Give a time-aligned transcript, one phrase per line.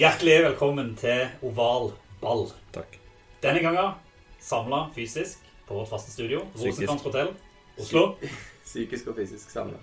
[0.00, 1.90] Hjertelig velkommen til Oval
[2.22, 2.46] ball.
[2.72, 2.94] Takk.
[3.42, 3.96] Denne gangen
[4.40, 6.42] samla fysisk på vårt faste studio.
[6.56, 7.32] Rosenkrantz hotell,
[7.80, 8.04] Oslo.
[8.64, 9.80] Psykisk og fysisk samla.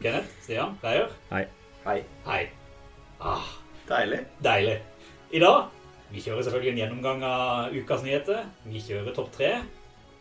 [0.00, 1.10] Kenneth, Stian, Reier.
[1.32, 1.42] Hei.
[1.84, 1.98] Hei.
[2.26, 2.40] Hei.
[3.20, 3.48] Ah,
[3.88, 4.20] Deilig.
[4.44, 4.78] deilig.
[5.34, 5.66] I dag
[6.12, 8.46] vi kjører selvfølgelig en gjennomgang av ukas nyheter.
[8.64, 9.50] Vi kjører topp tre.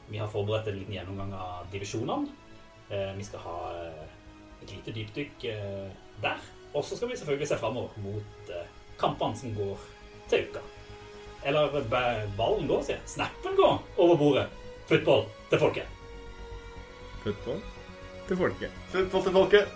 [0.10, 2.28] Vi har forberedt en liten gjennomgang av divisjonene.
[2.90, 4.08] Eh, Vi skal ha eh,
[4.64, 5.88] et lite dypdykk eh,
[6.24, 6.44] der.
[6.74, 8.52] Og så skal vi selvfølgelig se framover mot
[9.00, 9.78] kampene som går
[10.30, 10.64] til uka.
[11.48, 11.82] Eller
[12.38, 13.08] ballen går, sier jeg.
[13.18, 14.48] Snappen går over bordet.
[14.88, 15.98] Football til folket.
[17.24, 17.60] Football
[18.28, 18.72] til folket.
[18.92, 19.76] Football til folket.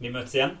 [0.00, 0.56] Vi møtes igjen.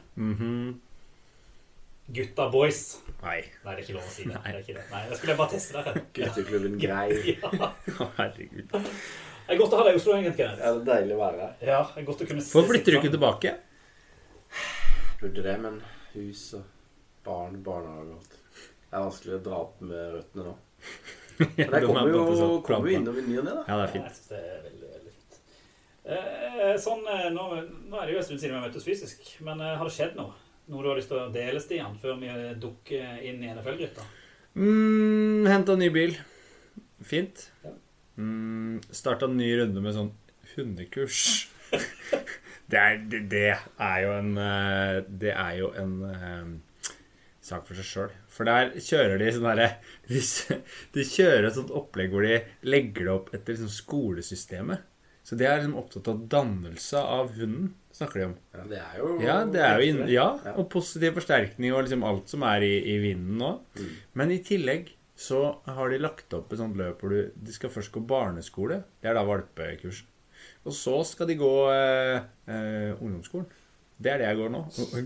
[2.14, 2.82] Gutta boys.
[3.22, 3.40] Nei.
[3.64, 4.34] Nei, det er ikke lov å si det.
[4.34, 4.42] Nei.
[4.46, 4.84] det, er ikke det.
[4.90, 6.02] Nei, jeg skulle bare teste dere.
[6.16, 7.08] Gutteklubben Grei.
[7.40, 7.70] Ja.
[8.16, 8.66] Herregud.
[8.70, 10.46] Det er godt å ha deg i Oslo, egentlig.
[10.46, 11.54] Ja, det er deilig å være her.
[11.66, 13.54] Ja, det er godt å kunne Hvorfor flytter du ikke tilbake?
[15.20, 15.80] Burde det, men
[16.14, 16.68] hus og
[17.26, 18.36] barn, barnehage og alt.
[18.90, 20.54] Det er vanskelig å dra opp med røttene nå.
[21.40, 23.60] Men jeg er kommer jo, kommer jo innom i ny og ne, da.
[23.64, 24.08] Ja, det er fint.
[24.10, 25.38] Jeg synes det er veldig, veldig fint.
[26.12, 27.46] Eh, sånn, eh, nå,
[27.88, 29.94] nå er det jo en stund siden vi har møttes fysisk, men eh, har det
[29.94, 30.34] skjedd noe?
[30.70, 32.30] Noe du har lyst til å dele, Stian, før vi
[32.62, 34.04] dukker inn i NFL-gryta?
[34.54, 36.16] Mm, Henta ny bil.
[37.06, 37.46] Fint.
[37.64, 37.72] Ja.
[38.20, 40.12] Mm, Starta en ny runde med sånn
[40.54, 41.24] hundekurs.
[42.70, 43.48] Det er, det, det
[43.82, 46.52] er jo en eh, Det er jo en um,
[47.42, 48.12] sak for seg sjøl.
[48.30, 49.66] For der kjører de sånn derre
[50.10, 50.20] de,
[50.94, 52.36] de kjører et sånt opplegg hvor de
[52.70, 54.86] legger det opp etter liksom skolesystemet.
[55.26, 58.36] Så de er liksom opptatt av dannelse av hunden, snakker de om.
[58.54, 62.32] Ja, det er jo Ja, det er jo ja, og positiv forsterkning og liksom alt
[62.32, 63.52] som er i, i vinden nå.
[63.78, 63.92] Mm.
[64.20, 67.72] Men i tillegg så har de lagt opp et sånt løp hvor du de skal
[67.72, 68.80] først gå barneskole.
[69.02, 70.06] Det er da valpekurset.
[70.64, 73.48] Og så skal de gå eh, eh, ungdomsskolen.
[74.00, 74.62] Det er det jeg går nå.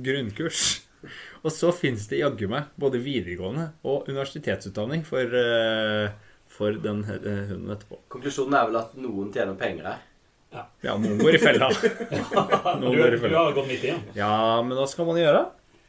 [0.06, 0.62] Grunnkurs.
[1.44, 6.14] Og så fins det jaggu meg både videregående og universitetsutdanning for, eh,
[6.48, 8.00] for den eh, hunden etterpå.
[8.14, 10.02] Konklusjonen er vel at noen tjener penger her.
[10.84, 11.68] Ja, noen går i fella.
[12.80, 14.02] Du, går i du har gått midt igjen.
[14.18, 15.44] Ja, men hva skal man gjøre?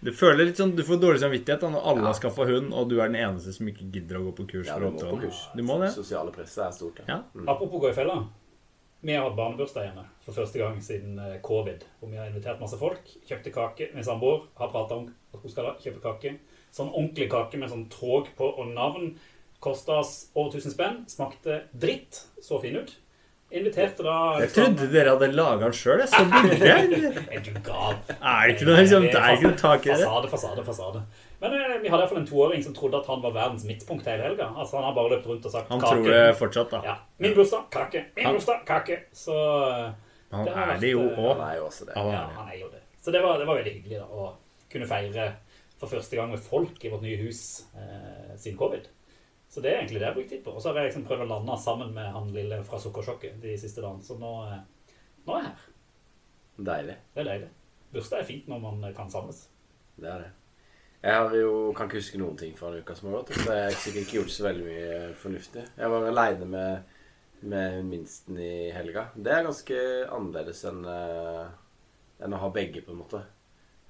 [0.06, 2.90] Du føler litt sånn, du får dårlig samvittighet da, når alle har skaffa hund, og
[2.92, 4.68] du er den eneste som ikke gidder å gå på kurs.
[4.70, 5.40] Ja, du må på kurs.
[5.56, 5.92] Du må det.
[5.96, 7.00] Sosiale presset er stort.
[7.10, 7.22] Ja.
[7.46, 8.20] Apropos gå i fella.
[9.06, 11.84] Vi har hatt barnebursdag hjemme for første gang siden eh, covid.
[12.02, 13.10] Og vi har invitert masse folk.
[13.30, 13.90] Kjøpte kake.
[13.94, 16.32] Min samboer har prata om at hun skal kjøpe kake.
[16.74, 19.12] Sånn ordentlig kake med sånn tog på og navn.
[19.62, 20.98] Kosta oss over 1000 spenn.
[21.12, 22.24] Smakte dritt.
[22.42, 22.96] Så fin ut.
[23.56, 26.02] Inviterte da Jeg trodde dere hadde laga den sjøl.
[26.04, 27.20] Jeg så bildet.
[27.36, 27.96] Er du gal?
[28.20, 30.00] Er det ikke noe, liksom, det er ikke noe tak i det?
[30.02, 31.04] Fasade, fasade, fasade.
[31.44, 34.26] Men eh, vi hadde iallfall en toåring som trodde at han var verdens midtpunkt hele
[34.28, 34.50] helga.
[34.56, 36.02] Altså, han har bare løpt rundt og sagt Han kake.
[36.02, 36.82] tror det fortsatt, da.
[36.90, 36.96] Ja.
[37.24, 38.04] Min bursdag, kake.
[38.18, 39.00] Min Han- bursdag, kake.
[39.16, 39.36] Så
[39.70, 39.88] eh,
[40.36, 41.32] Han det er det jo eh, òg.
[41.40, 41.96] Han er jo også det.
[41.96, 42.82] Ja, han er jo det.
[43.06, 44.34] Så det var, det var veldig hyggelig da, å
[44.74, 45.30] kunne feire
[45.80, 47.42] for første gang med folk i vårt nye hus
[47.78, 48.88] eh, siden covid.
[49.56, 50.52] Så det er egentlig det jeg har brukt tid på.
[50.52, 53.54] Og så har jeg liksom prøvd å lande sammen med han lille fra Sukkersjokket de
[53.56, 54.04] siste dagene.
[54.04, 55.70] Så nå, eh, nå er jeg her.
[56.70, 56.96] Deilig.
[57.14, 57.48] Det er deilig.
[57.94, 59.46] Bursdag er fint når man eh, kan samles.
[59.96, 60.28] Det er det.
[61.06, 63.32] Jeg har jo, kan ikke huske noen ting fra en uke som har gått.
[63.32, 65.66] Så jeg har sikkert ikke gjort så veldig mye fornuftig.
[65.80, 66.96] Jeg var aleine med,
[67.56, 69.08] med minsten i helga.
[69.16, 69.78] Det er ganske
[70.18, 71.46] annerledes enn, eh,
[72.28, 73.24] enn å ha begge, på en måte.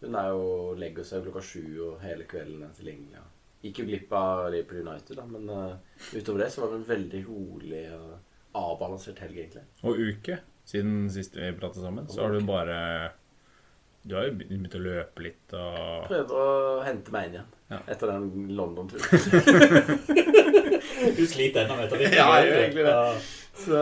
[0.03, 0.45] Hun er jo,
[0.77, 3.17] legger seg klokka sju, og hele kvelden er tilgjengelig.
[3.17, 3.31] Ja.
[3.65, 6.89] Gikk jo glipp av Liverpool United, da, men uh, utover det så var det en
[6.89, 8.11] veldig rolig og
[8.55, 9.63] avbalansert helg, egentlig.
[9.83, 12.77] Og uke siden sist vi pratet sammen, så har du bare
[14.05, 16.45] Du har jo begynt å løpe litt og Prøver å
[16.85, 17.79] hente meg inn igjen Ja.
[17.89, 19.01] etter den London-turen.
[21.17, 22.09] Du sliter ennå med det?
[22.19, 22.95] Ja, jeg gjør egentlig det.
[23.65, 23.79] Så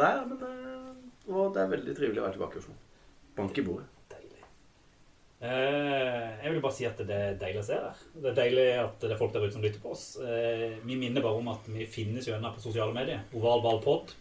[0.00, 0.88] nei, men eh,
[1.30, 2.74] Og det er veldig trivelig å være tilbake i Oslo.
[3.38, 3.86] Bank i bordet.
[5.44, 8.02] Eh, jeg vil bare si at det er deilig å se her.
[8.16, 10.04] Det er deilig at det er folk der ute som lytter på oss.
[10.24, 13.26] Eh, vi minner bare om at vi finnes jo ennå på sosiale medier.
[13.36, 14.14] ovalballpod,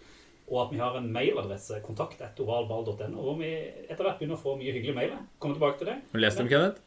[0.50, 3.54] og at vi har en mailadresse, kontakt.ovalball.no, hvor vi
[3.88, 5.22] etter hvert begynner å få mye hyggelige mailer.
[5.40, 6.00] Kommer tilbake til det.
[6.12, 6.82] Har du lest dem, Kenneth?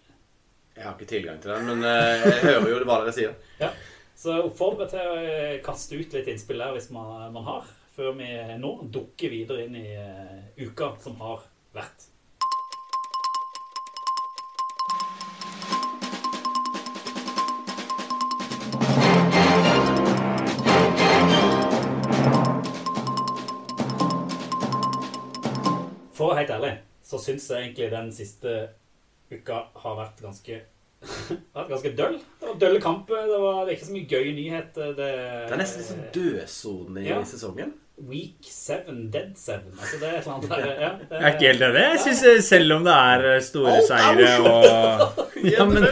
[0.77, 3.38] Jeg har ikke tilgang til den, men eh, jeg hører jo hva dere sier.
[3.65, 3.73] Ja.
[4.17, 8.15] Så oppfordrer jeg til å kaste ut litt innspill der hvis man, man har, før
[8.17, 9.91] vi nå dukker videre inn i
[10.65, 11.43] uka som har
[11.77, 12.06] vært.
[26.17, 26.73] For å være helt ærlig,
[27.07, 28.57] så syns jeg egentlig den siste
[29.31, 30.61] uka har vært ganske
[31.57, 32.15] vært ganske døll.
[32.41, 33.27] Det var dølle kamper.
[33.31, 34.71] Det var det er ikke så mye gøy nyhet.
[34.77, 35.11] Det, Det
[35.55, 37.19] er nesten litt sånn dødsone i Ja.
[37.29, 37.75] sesongen.
[37.97, 39.53] Week 7, Dead 7.
[39.81, 40.67] Altså det er et eller annet der.
[40.83, 41.85] Ja, det, Jeg er ikke helt enig.
[41.87, 45.23] Jeg synes Selv om det er eh, store er seire og
[45.55, 45.87] Ja, men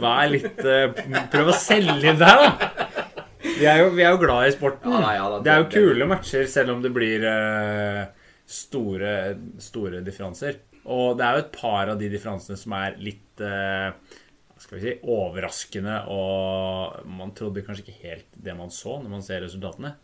[0.00, 1.02] vær litt eh,
[1.34, 3.10] Prøv å selge inn det her, da.
[3.44, 4.94] Vi er jo, vi er jo glad i sporten.
[4.96, 8.00] Ja, ja, da, det er jo kule matcher, selv om det blir eh,
[8.46, 9.14] store,
[9.62, 10.60] store differanser.
[10.84, 13.88] Og det er jo et par av de differansene som er litt eh,
[14.60, 19.24] skal vi si, overraskende, og man trodde kanskje ikke helt det man så når man
[19.24, 19.94] ser resultatene.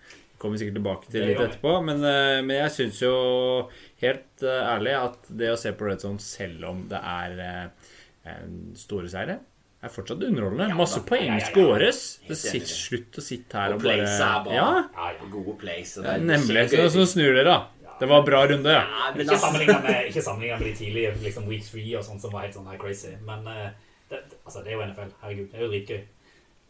[0.40, 3.14] Kommer vi sikkert tilbake til litt etterpå, men, eh, men jeg syns jo
[4.00, 7.40] helt eh, ærlig at det å se på Red Zone selv om det er
[8.76, 9.38] store seire,
[9.80, 10.74] er fortsatt underholdende.
[10.76, 12.00] Masse poeng skåres.
[12.26, 14.08] Det sitter slutt å sitte her Og og bare.
[14.52, 14.66] Ja.
[15.32, 15.94] Gode plays.
[16.04, 16.66] det nemlig.
[16.72, 17.58] Så, så snur dere, da.
[18.00, 18.72] Det var bra runde.
[18.72, 18.80] Ja.
[18.80, 22.46] Ja, men Ikke sammenligna med, med de tidlige liksom week 3 og sånt som var
[22.46, 23.12] helt sånn her crazy.
[23.26, 23.68] Men eh,
[24.08, 25.12] det, altså, det er jo NFL.
[25.20, 26.00] Herregud, det er jo dritgøy.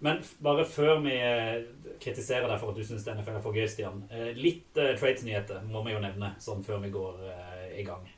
[0.00, 1.61] Men bare før vi eh,
[2.00, 4.03] kritiserer deg for at du syns NFL er for gøy, Stian.
[4.11, 8.09] eh, Litt uh, trades-nyheter må vi jo nevne sånn før vi går uh, i gang.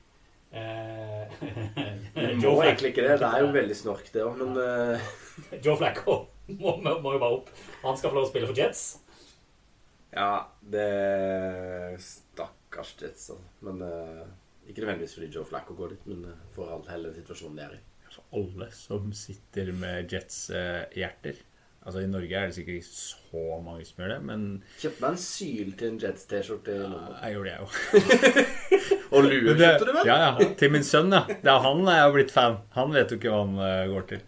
[2.13, 3.15] Du Joe, må egentlig ikke det.
[3.23, 5.13] Det er jo veldig snork, det òg, men uh...
[5.65, 6.19] Joe Flacco
[6.53, 7.49] må, må, må jo bare opp.
[7.83, 8.83] Han skal få lov å spille for Jets.
[10.13, 10.89] Ja, det
[12.73, 13.39] Stakkars Jets, altså.
[13.61, 14.27] Men uh,
[14.69, 17.75] ikke nødvendigvis fordi Joe Flacco går dit, men uh, for all hele situasjonen de er
[17.77, 17.81] i.
[18.13, 21.41] For alle som sitter med Jets-hjerter.
[21.83, 24.43] Altså I Norge er det sikkert ikke så mange som gjør det, men
[24.79, 27.17] Kjøpte meg en syl til en Jets-T-skjorte i London.
[27.25, 27.73] jeg gjorde det, jeg òg.
[29.17, 30.07] Og lue kjøpte du vel?
[30.09, 30.49] Ja, ja.
[30.63, 31.25] Til min sønn, ja.
[31.29, 32.57] Det er han jeg har blitt fan.
[32.79, 34.23] Han vet jo ikke hva han eh, går til.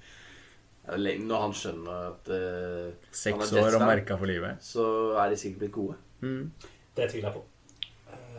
[1.01, 2.93] Lenge- Når han skjønner at han
[3.23, 4.59] Seks er år og merka for livet.
[4.67, 4.85] så
[5.23, 5.97] er de sikkert blitt gode.
[6.21, 7.45] Det tviler jeg på.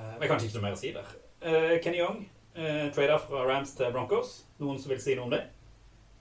[0.05, 1.13] Eh, Men kanskje ikke noe mer å si der.
[1.41, 2.21] Eh, Kenny Young,
[2.57, 4.43] uh, trader fra Rams til Broncos.
[4.61, 5.43] Noen som vil si noe om det?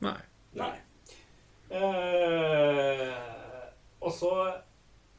[0.04, 0.18] Nei.
[0.58, 0.74] Nei.
[4.04, 4.30] Og så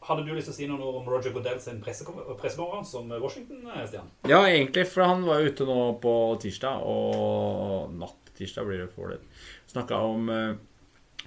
[0.05, 3.63] hadde du lyst til å si noe om Roger Goodell sin pressekon- pressekonferanse om Washington,
[3.89, 4.11] Stian?
[4.29, 6.13] Ja, egentlig, for han var ute nå på
[6.43, 9.19] tirsdag, og natt tirsdag blir det for det.
[9.71, 10.53] Snakka om uh,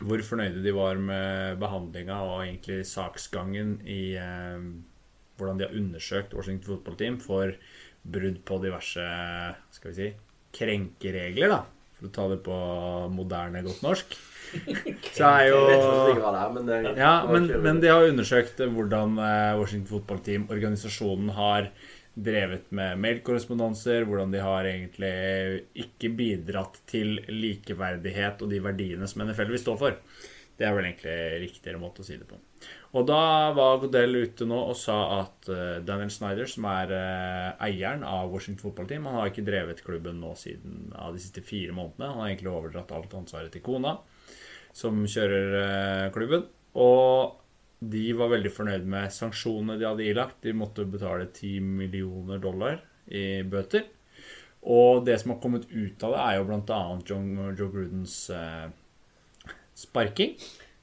[0.06, 4.60] hvor fornøyde de var med behandlinga og egentlig saksgangen i eh,
[5.38, 7.54] hvordan de har undersøkt Washington Football Team for
[8.08, 9.04] brudd på diverse
[9.74, 10.08] skal vi si,
[10.58, 11.60] krenkeregler, da.
[11.98, 12.56] For å ta det på
[13.10, 14.16] moderne godt norsk.
[15.16, 15.78] Så er jo det
[16.96, 21.72] ja, men, men de har undersøkt hvordan eh, Washington Football Team, organisasjonen, har
[22.18, 25.12] drevet med mailkorrespondanser, hvordan de har egentlig
[25.84, 29.98] ikke bidratt til likeverdighet og de verdiene som NFL vil stå for.
[30.58, 32.38] Det er vel egentlig riktigere måte å si det på.
[32.98, 37.66] Og da var Godell ute nå og sa at eh, Daniel Snyder, som er eh,
[37.68, 41.44] eieren av Washington Football Team, han har ikke drevet klubben nå siden av de siste
[41.46, 42.10] fire månedene.
[42.10, 43.98] Han har egentlig overdratt alt ansvaret til kona
[44.74, 46.48] som kjører eh, klubben.
[46.78, 47.38] Og
[47.78, 50.40] de var veldig fornøyd med sanksjonene de hadde ilagt.
[50.42, 53.86] De måtte betale 10 millioner dollar i bøter.
[54.68, 56.82] Og det som har kommet ut av det, er jo bl.a.
[57.06, 58.66] Joe Grudens eh,
[59.78, 60.34] sparking.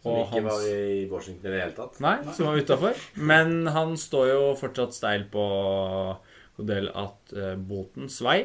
[0.06, 2.00] Som ikke hans- var i Washington i det hele tatt.
[2.04, 3.00] Nei, som var utafor.
[3.18, 5.46] Men han står jo fortsatt steil på
[6.60, 7.34] Godel at
[7.68, 8.38] botens vei.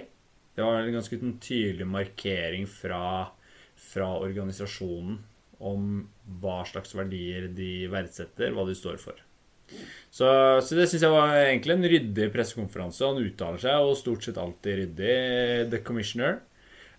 [0.56, 3.28] Det var en ganske tydelig markering fra,
[3.76, 5.18] fra organisasjonen
[5.60, 5.84] om
[6.40, 9.20] hva slags verdier de verdsetter, hva de står for.
[10.10, 10.26] Så,
[10.66, 13.06] så det syns jeg var egentlig en ryddig pressekonferanse.
[13.06, 15.14] Han uttaler seg og stort sett alltid ryddig,
[15.70, 16.40] The Commissioner.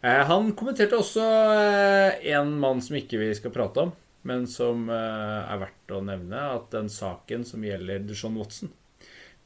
[0.02, 3.92] Eh, han kommenterte også eh, en mann som ikke vi skal prate om,
[4.26, 8.72] men som eh, er verdt å nevne, at den saken som gjelder Deshaun Watson,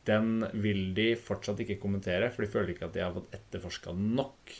[0.07, 3.95] den vil de fortsatt ikke kommentere, for de føler ikke at de har fått etterforska
[3.97, 4.53] nok.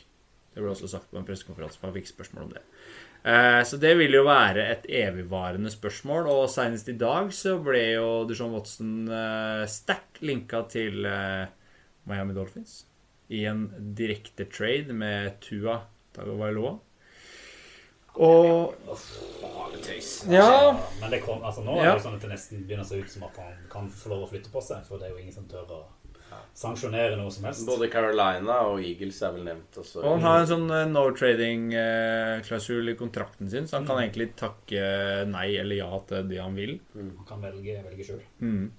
[0.55, 2.63] Det ble også sagt på en pressekonferanse, for han fikk spørsmål om det.
[3.67, 8.09] Så det vil jo være et evigvarende spørsmål, og senest i dag så ble jo
[8.29, 9.05] Deshaun Watson
[9.69, 11.05] sterkt linka til
[12.07, 12.79] Miami Dolphins
[13.27, 13.67] i en
[13.97, 15.79] direkte trade med Tua
[16.15, 16.77] Tagovailoa.
[18.15, 18.75] Og
[20.31, 22.87] Ja, Men det kom, altså nå er det jo sånn at det nesten begynner å
[22.87, 25.17] se ut som at han kan få lov å flytte på seg, for det er
[25.17, 25.81] jo ingen som tør å
[26.55, 27.65] sanksjonere noe som helst.
[27.67, 30.01] Både Carolina og Eagles er vel nevnt også.
[30.01, 34.31] Og han har en sånn eh, no trading-klausul i kontrakten sin, så han kan egentlig
[34.39, 34.85] takke
[35.29, 36.77] nei eller ja til det han vil.
[36.95, 38.23] Han kan velge, velge sjøl.
[38.39, 38.69] Mm.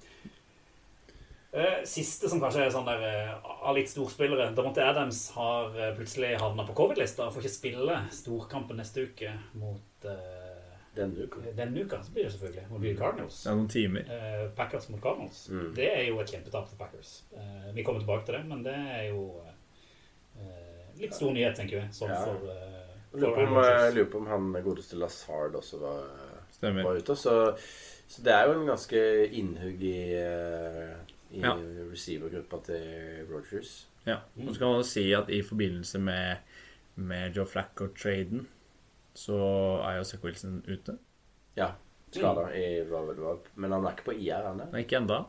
[1.52, 4.50] Eh, Siste som kanskje er sånn der eh, av litt storspillere.
[4.56, 9.32] Davante Adams har eh, plutselig havna på covid-lista og får ikke spille storkampen neste uke
[9.56, 10.56] mot uh,
[10.96, 11.40] Denne uka.
[11.56, 12.98] Denne uka så blir det selvfølgelig mot mm.
[12.98, 13.40] Cardinals.
[13.46, 14.10] Er noen timer.
[14.10, 15.46] Uh, Packers mot Cardinals.
[15.52, 15.70] Mm.
[15.76, 17.14] Det er jo et kjempetap for Packers.
[17.32, 21.82] Uh, vi kommer tilbake til det, men det er jo eh, litt stor nyhet, tenker
[21.82, 21.88] vi.
[21.94, 22.22] Sånn Ja.
[22.24, 22.48] for,
[23.16, 26.08] Jeg Lurer på om, jeg lurer på om han godeste Lazard også var,
[26.60, 27.16] var ute.
[27.16, 27.36] Så,
[28.08, 29.04] så det er jo en ganske
[29.40, 30.00] innhugg i,
[31.32, 31.54] i Ja.
[31.90, 33.86] receivergruppa til Rogers.
[34.06, 34.20] Ja.
[34.46, 36.36] Og så kan man si at i forbindelse med,
[36.96, 38.46] med Joe Flacco-traden,
[39.16, 39.36] så
[39.82, 40.98] er jo Zack Wilson ute.
[41.56, 41.72] Ja.
[42.12, 43.50] Skada i det.
[43.56, 44.76] Men han er ikke på IR, han er?
[44.78, 45.24] Ikke enda.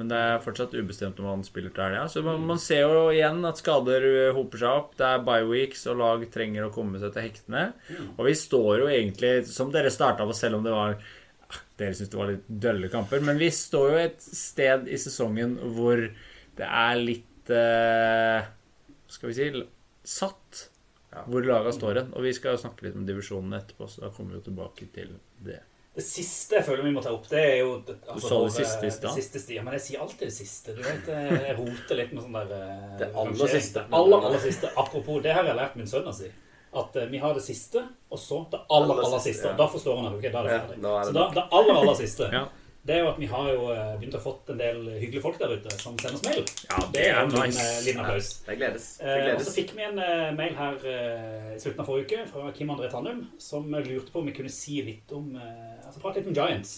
[0.00, 2.06] Men det er fortsatt ubestemt om han spiller til helga.
[2.08, 4.94] Så man, man ser jo igjen at skader uh, hoper seg opp.
[4.96, 7.64] Det er bye weeks, og lag trenger å komme seg til hektene.
[8.16, 10.96] Og vi står jo egentlig, som dere starta på, selv om det var
[11.80, 15.56] Dere syns det var litt dølle kamper, men vi står jo et sted i sesongen
[15.76, 16.02] hvor
[16.58, 18.44] det er litt eh,
[19.12, 19.48] Skal vi si
[20.04, 20.68] satt
[21.12, 21.26] Ja.
[21.28, 22.14] hvor laga står hen.
[22.16, 25.10] Og vi skal snakke litt om divisjonene etterpå, så da kommer vi jo tilbake til
[25.44, 25.58] det.
[25.92, 28.52] Det siste jeg føler vi må ta opp, det er jo altså, Du sa det
[28.56, 29.50] siste i stad.
[29.52, 30.72] Ja, men jeg sier alltid det siste.
[30.72, 33.84] Du vet, jeg roter litt med sånn der eh, Det aller siste.
[33.98, 34.70] Aller, aller siste.
[34.72, 36.30] Apropos, det har jeg lært min sønn å si.
[36.72, 39.56] At eh, vi har det siste, og så det aller, Aller siste, ja.
[39.58, 40.82] Da forstår han at okay, da er det ferdig.
[40.82, 42.44] Ja, er det så da, det aller, aller siste, Ja.
[42.88, 45.36] det er jo at vi har jo eh, begynt å fått en del hyggelige folk
[45.38, 46.46] der ute som sender oss mail.
[46.70, 47.66] Ja, det er en liten, nice.
[47.66, 48.30] eh, liten applaus.
[48.46, 48.86] Det gledes.
[49.02, 52.08] Det Eh, og så fikk vi en eh, mail her eh, i slutten av forrige
[52.08, 55.76] uke fra Kim André Tannum, som lurte på om vi kunne si litt om eh,
[55.84, 56.72] Altså prate litt om Giants.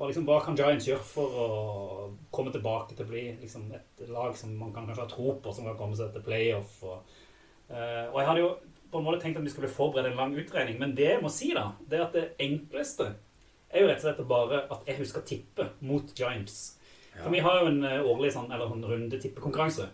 [0.00, 1.46] Og liksom, Hva kan Giants gjøre for å
[2.34, 5.52] komme tilbake til å bli liksom, et lag som man kan kanskje ha tro på,
[5.54, 6.78] som kan komme seg til playoff?
[6.88, 7.02] Og,
[7.70, 8.50] eh, og jeg hadde jo
[8.90, 11.30] på en måte tenkt at vi skulle forberede en lang utregning, men det jeg må
[11.32, 13.12] si, da, det er at det enkleste
[13.70, 16.60] er jo rett og slett bare at jeg husker å tippe mot Giants.
[17.20, 19.88] For vi har jo en eh, årlig sånn, eller en rundetippekonkurranse.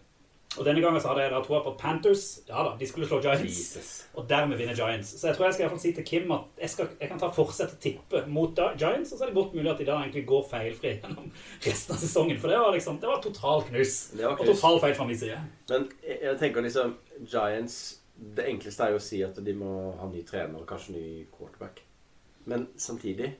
[0.57, 3.19] Og denne gangen så hadde jeg da troa på Panthers ja da, de skulle slå
[3.21, 3.43] Giants.
[3.59, 3.89] Jesus.
[4.17, 5.11] Og dermed vinne Giants.
[5.19, 7.11] Så jeg tror jeg skal i hvert fall si til Kim at jeg, skal, jeg
[7.11, 9.83] kan ta fortsett å tippe mot da, Giants, og så er det godt mulig at
[9.83, 11.29] de da egentlig går feilfri gjennom
[11.67, 12.41] resten av sesongen.
[12.41, 13.97] For det var liksom, det var total knus.
[14.15, 14.55] Det var Og knus.
[14.63, 15.43] total feil fra min side.
[15.75, 17.79] Men jeg jeg tenker liksom Giants
[18.17, 21.09] Det enkleste er jo å si at de må ha ny trener og kanskje ny
[21.35, 21.83] quarterback.
[22.47, 23.33] Men samtidig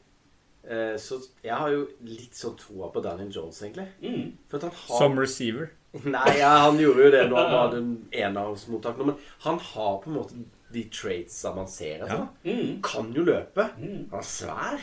[0.69, 3.87] eh, Så jeg har jo litt sånn troa på Daniel Jones, egentlig.
[4.03, 4.33] Mm.
[4.51, 5.71] For at han har Som receiver.
[6.05, 9.17] Nei, ja, han gjorde jo det når han var den enavnsmottak nå, men
[9.47, 10.43] han har på en måte
[10.75, 12.27] de traitsa man ser etter.
[12.45, 12.53] Ja.
[12.53, 12.75] Mm.
[12.85, 13.71] Kan jo løpe.
[13.79, 14.83] Han er svær.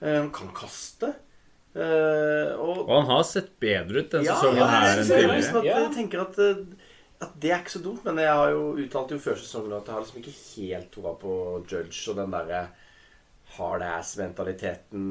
[0.00, 1.12] Eh, Han kan kaste.
[1.76, 5.10] Eh, Og Og han har sett bedre ut den ja, sesongen ja, her jeg, enn
[5.10, 5.36] tidligere.
[5.42, 5.78] liksom at Ja.
[5.82, 6.85] jeg tenker at, eh,
[7.22, 8.02] at det er ikke så dumt.
[8.06, 11.14] Men jeg har jo uttalt jo før sesongen at jeg har liksom ikke helt troa
[11.20, 11.36] på
[11.70, 12.66] Judge og den derre
[13.56, 15.04] hard ass-mentaliteten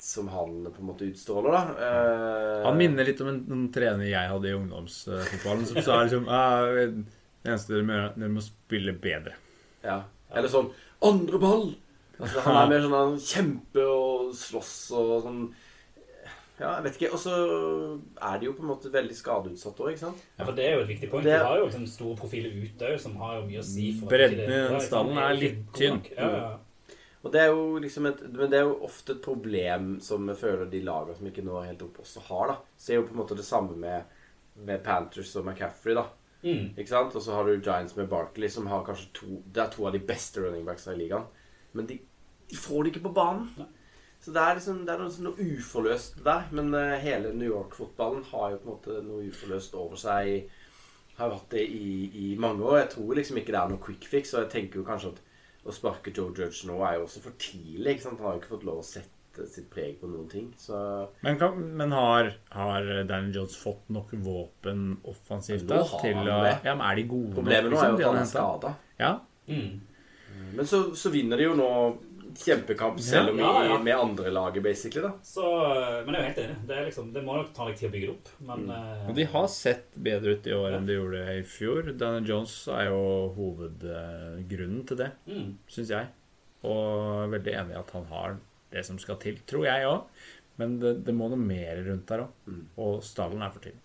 [0.00, 1.60] som han på en måte utstråler, da.
[1.76, 6.24] Eh, Han minner litt om en, en trener jeg hadde i ungdomsfotballen, som sa liksom
[6.40, 9.36] ah, Det eneste dere må gjøre, dere må spille bedre.
[9.84, 10.00] Ja.
[10.32, 10.72] Eller sånn
[11.04, 11.70] Andre ball!
[12.20, 15.44] Altså, han er mer sånn han kjemper og slåss og sånn
[16.60, 17.12] Ja, jeg vet ikke.
[17.16, 17.34] Og så
[18.20, 20.24] er de jo på en måte veldig skadeutsatt òg, ikke sant?
[20.38, 21.22] Ja, for det er jo et viktig poeng.
[21.24, 23.92] Det- Du har jo liksom store profiler ute òg, som har jo mye å si.
[23.98, 26.02] for Bredden i den stallen er litt tynn.
[26.16, 26.56] Ja, ja.
[27.24, 30.36] Og det er jo liksom et, Men det er jo ofte et problem som jeg
[30.36, 32.46] føler de lagene som ikke når helt opp, også har.
[32.48, 34.04] da Så er jo på en måte det samme med,
[34.56, 35.94] med Panthers og McCaffrey.
[35.94, 36.04] da
[36.42, 36.74] Mm.
[36.78, 37.14] Ikke sant?
[37.14, 39.92] Og så har du Giants med Barkley, som har kanskje to Det er to av
[39.92, 41.24] de beste running backs i ligaen.
[41.74, 41.98] Men de,
[42.48, 43.50] de får det ikke på banen.
[44.20, 46.48] Så det er liksom Det er noe, noe uforløst der.
[46.56, 50.50] Men eh, hele New York-fotballen har jo på en måte noe uforløst over seg.
[51.16, 52.82] Har jo hatt det i, i mange år.
[52.82, 54.34] Jeg tror liksom ikke det er noe quick fix.
[54.34, 55.22] Og jeg tenker jo kanskje at
[55.60, 57.96] å sparke Joe Judge nå er jo også for tidlig.
[57.96, 58.20] ikke sant?
[58.20, 60.48] Han har jo ikke fått lov å sette sitt preg på noen ting.
[60.60, 60.76] Så
[61.24, 66.18] Men, kan, men har, har Daniel Jones fått nok våpen offensivt da, Nå har til
[66.18, 66.56] han å det.
[66.66, 68.74] Ja, men er de gode problemet nå er jo at han er skada.
[69.00, 69.14] Ja.
[69.48, 69.78] Mm.
[70.56, 71.70] Men så, så vinner de jo nå
[72.36, 73.78] kjempekamp, selv om Ja, ja.
[73.82, 75.02] med andre laget, basically.
[75.02, 75.44] da Så,
[76.06, 76.56] men jeg er jo helt enig.
[76.68, 78.30] Det, er liksom, det må nok ta litt tid å bygge det opp.
[78.50, 79.08] Men mm.
[79.10, 81.92] Og de har sett bedre ut i år enn de gjorde i fjor.
[81.92, 83.00] Daniel Jones er jo
[83.38, 85.48] hovedgrunnen til det, mm.
[85.70, 86.12] syns jeg.
[86.60, 88.38] Og jeg er veldig enig i at han har
[88.70, 90.22] det som skal til, tror jeg òg.
[90.60, 92.38] Men det, det må noe mer rundt der òg.
[92.46, 92.62] Mm.
[92.84, 93.80] Og stallen er for tynn.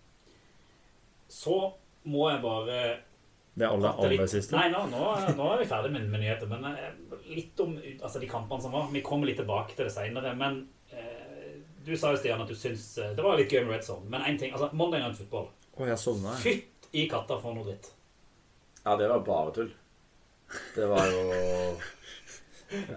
[1.32, 1.56] Så
[2.06, 2.80] må jeg bare
[3.56, 4.52] Det aller, prate litt aller siste.
[4.58, 5.02] Nei, nå, nå,
[5.38, 6.48] nå er vi ferdig med, med nyheter.
[6.50, 6.90] Men eh,
[7.32, 8.90] litt om altså, de kampene som var.
[8.92, 10.34] Vi kommer litt tilbake til det seinere.
[10.36, 10.58] Men
[10.92, 13.86] eh, du sa jo, Stian, at du syns eh, det var litt gøy med Red
[13.88, 14.04] Zone.
[14.12, 16.44] Men én ting altså, Monday Night Football Å, jeg sovna, jeg.
[16.44, 17.88] Fytt i katta for noe dritt.
[18.84, 19.72] Ja, det var bare tull.
[20.76, 21.22] Det var jo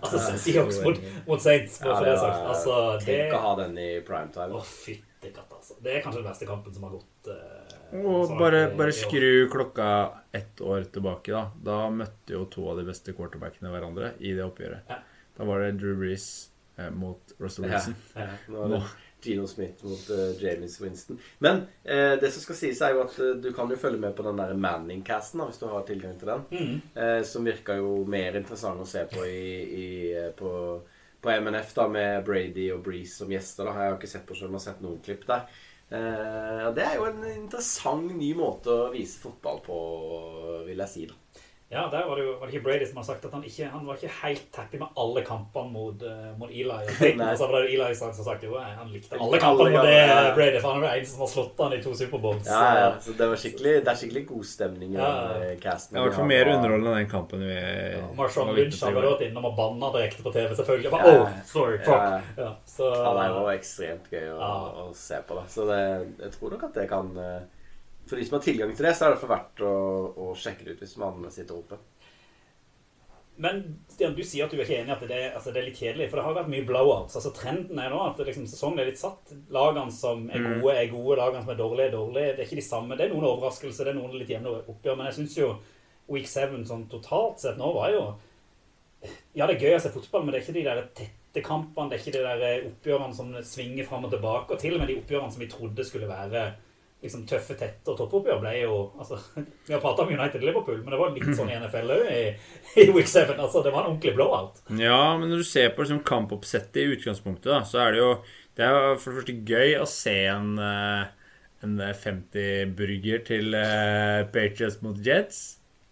[0.01, 2.39] Altså, Seahawks mot, mot Saints, bare for det det sagt.
[2.41, 4.57] var, Altså, det Tenk å ha den i primetime.
[4.57, 5.75] Å, fytti katta, altså.
[5.83, 7.27] Det er kanskje den beste kampen som har gått.
[7.27, 9.89] eh, Og bare, bare skru klokka
[10.31, 11.51] ett år tilbake, da.
[11.59, 14.87] Da møtte jo to av de beste quarterbackene hverandre i det oppgjøret.
[14.87, 15.01] Ja.
[15.35, 17.95] Da var det Drew Brees eh, mot Russell Wilson.
[18.15, 18.29] Ja.
[18.47, 18.83] Nå er det
[19.19, 21.17] Gino Smith mot uh, James Winston.
[21.43, 24.13] Men eh, det som skal sies, er jo at uh, du kan jo følge med
[24.15, 26.45] på den der Manning-casten, hvis du har tilgang til den.
[26.53, 26.77] Mm.
[26.95, 30.53] Eh, som virka jo mer interessant å se på i, i, eh, på,
[31.21, 33.67] på MNF, da, med Brady og Breeze som gjester.
[33.67, 33.75] da.
[33.75, 35.47] Jeg har ikke sett på selv, men har sett noen klipp der.
[35.89, 39.79] Eh, det er jo en interessant ny måte å vise fotball på,
[40.67, 41.07] vil jeg si.
[41.09, 41.17] da.
[41.71, 43.67] Ja, der var det jo var det ikke Brady som har sagt at han ikke
[43.69, 46.65] han var ikke helt happy med alle kampene mot, eh, mot Eli.
[46.65, 49.85] Og så var det Eli som har sagt jo, eh, han likte Alle kampene mot
[49.85, 50.31] det ja, ja.
[50.33, 52.49] Brady, for han er den en som har slått han i to Superbowls.
[52.49, 55.11] Ja, ja, så det, var skikkelig, det er skikkelig god stemning i Ja.
[55.43, 55.93] eh, casten.
[55.93, 57.59] Det var i hvert fall mer har- underholdende enn den kampen vi
[58.17, 60.89] Marshawn var Lynch har vært innom og banna direkte på TV, selvfølgelig.
[60.89, 60.97] Jeg Ja.
[60.97, 62.33] Bare, oh, sorry, fuck.
[62.41, 64.49] Ja, så, Ja, det var ekstremt gøy å, Ja.
[64.89, 65.35] å se på.
[65.37, 65.45] Da.
[65.45, 65.79] Så det,
[66.25, 67.39] jeg tror nok at det kan eh,
[68.09, 69.73] For de som har tilgang til det, så er det for verdt å,
[70.17, 71.77] å sjekke det ut hvis man sitter oppe.
[73.39, 75.67] Men Stian, du sier at du er ikke enig i at det, altså, det er
[75.69, 76.09] litt kjedelig.
[76.09, 77.15] For det har vært mye blowouts.
[77.15, 79.31] Altså Trenden er nå at liksom, sesongen er litt satt.
[79.55, 81.15] Lagene som er gode, er gode.
[81.21, 82.33] Lagene som er dårlige, er dårlige.
[82.33, 82.97] Det er ikke de samme.
[82.99, 84.99] Det er noen overraskelser, det er noen litt jevne oppgjør.
[84.99, 85.53] Men jeg syns jo
[86.11, 88.03] Week 7 sånn totalt sett nå var jo
[89.37, 91.87] Ja, det er gøy å se fotball, men det er ikke de der tette kampene.
[91.87, 94.51] Det er ikke de der oppgjørene som svinger fram og tilbake.
[94.51, 96.49] Og til og med de oppgjørene som vi trodde skulle være
[97.03, 99.19] liksom tøffe, tette og toppoppgjør ble jo altså,
[99.67, 102.23] Vi har prata om United Liverpool, men det var litt sånn i NFL òg i,
[102.83, 103.35] i Week 7.
[103.37, 104.59] Altså, det var en ordentlig blowout.
[104.79, 108.11] Ja, men når du ser på liksom, kampoppsettet i utgangspunktet, da, så er det jo
[108.59, 111.31] Det er for det første gøy å se en, eh,
[111.63, 115.39] en 50-burger til eh, Patriots mot Jets.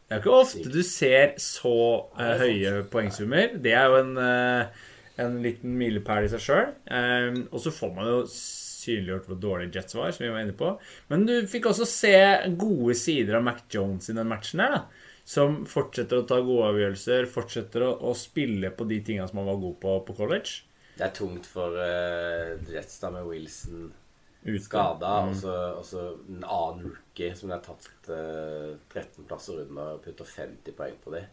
[0.07, 1.77] Det er ikke ofte du ser så
[2.15, 3.57] uh, høye poengsummer.
[3.59, 4.85] Det er jo en, uh,
[5.19, 6.69] en liten milepæl i seg sjøl.
[7.51, 8.21] og så får man jo
[8.87, 10.71] synliggjort hvor dårlig Jets var, som vi var inne på.
[11.11, 12.15] Men du fikk også se
[12.59, 15.13] gode sider av Mac Jones i den matchen her, da.
[15.27, 19.49] Som fortsetter å ta gode avgjørelser, fortsetter å, å spille på de tinga som han
[19.49, 20.63] var god på på college.
[20.97, 23.89] Det er tungt for uh, Jets da med Wilson
[24.63, 29.97] skada, så og så en annen rookie som de har tatt uh, 13 plasser under
[29.97, 31.25] og putter 50 poeng på det.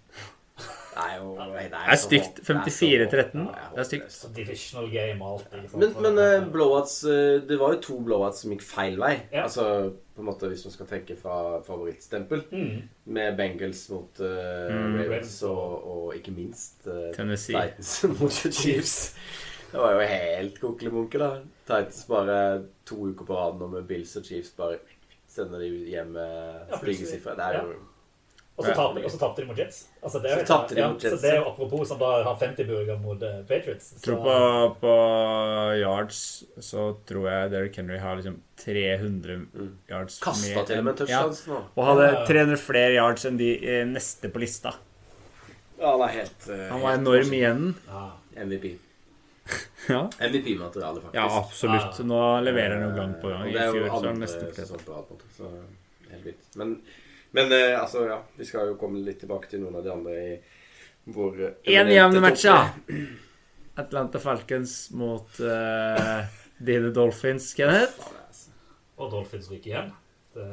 [0.56, 2.36] Det er jo det er, stygt.
[2.38, 3.40] håp- det er så 54-13.
[3.74, 4.18] Det er stygt.
[4.36, 5.72] Divisional game og alt.
[5.74, 9.16] Men, men eh, blowouts eh, Det var jo to blowouts som gikk feil vei.
[9.32, 9.42] Ja.
[9.48, 9.64] Altså
[10.14, 12.44] på en måte Hvis man skal tenke fra favorittstempel.
[12.52, 12.84] Mm.
[13.16, 14.94] Med Bengals mot eh, Mm.
[15.00, 17.56] Ravens og, og ikke minst uh, Tennessee.
[17.58, 18.94] Titans mot Chiefs.
[19.72, 21.32] Det var jo helt kokelebunke, da.
[21.66, 22.38] Titans bare
[22.86, 24.78] to uker på rad nå med Bills og Chiefs bare
[25.34, 27.34] sender de hjem med Ja, stygge sifre.
[27.34, 27.90] Det er jo tapte
[28.54, 28.66] og
[29.10, 29.80] så tapte de mot Jets.
[29.98, 31.98] Altså, det er, jo Så de ja, mot Jets, Så det er jo apropos som
[31.98, 33.88] da har 50-burger mot eh, Patriots.
[33.96, 34.36] Så, tror på,
[34.84, 34.94] på
[35.80, 36.20] yards
[36.62, 39.40] så tror jeg Derrick Henry har liksom 300
[39.90, 41.60] yards Kasta mer til og med touchdowns nå.
[41.74, 44.76] Og hadde 300 flere yards enn de eh, neste på lista.
[45.80, 47.70] Ja, han er helt uh, Han var helt enorm igjen.
[47.90, 48.08] ja.
[48.44, 48.74] MVP.
[49.84, 51.14] Ja, MVP-materiale, faktisk.
[51.18, 51.98] ja absolutt.
[52.08, 53.42] Nå leverer han jo gang på gang.
[53.50, 55.50] I det er jo fjor så er han måte, så
[56.08, 56.46] helt vilt.
[56.56, 56.70] Men,
[57.34, 58.20] men eh, altså, ja.
[58.38, 60.32] Vi skal jo komme litt tilbake til noen av de andre i
[61.14, 62.60] vår Én eminente jevn match, ja.
[63.82, 66.22] Atlanta Falcons mot uh,
[66.62, 67.98] Dine Dolphins, Kenneth.
[68.22, 68.52] Altså.
[69.02, 69.92] Og Dolphins ryker igjen.
[70.34, 70.48] Det,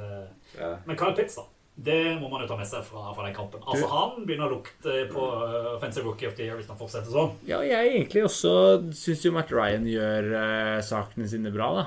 [0.58, 0.76] Ja.
[0.86, 1.46] men Kyle Pitts, da.
[1.82, 3.62] Det må man jo ta med seg fra, fra den kampen.
[3.64, 6.78] Altså, Du- Han begynner å lukte på uh, Offensive Rookie of the Year hvis han
[6.78, 7.32] fortsetter sånn.
[7.48, 8.52] Ja, jeg egentlig også
[8.98, 11.86] syns jo Matt Ryan gjør uh, sakene sine bra, da.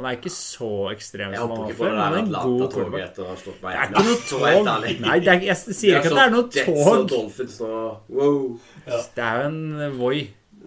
[0.00, 3.18] Han er ikke så ekstrem som han var før, men en god quarterback.
[3.60, 4.70] meg Det er ikke noe tog.
[5.04, 6.60] Nei, det er, jeg sier ikke at det er noe tog.
[9.12, 10.20] Det er jo en Voi.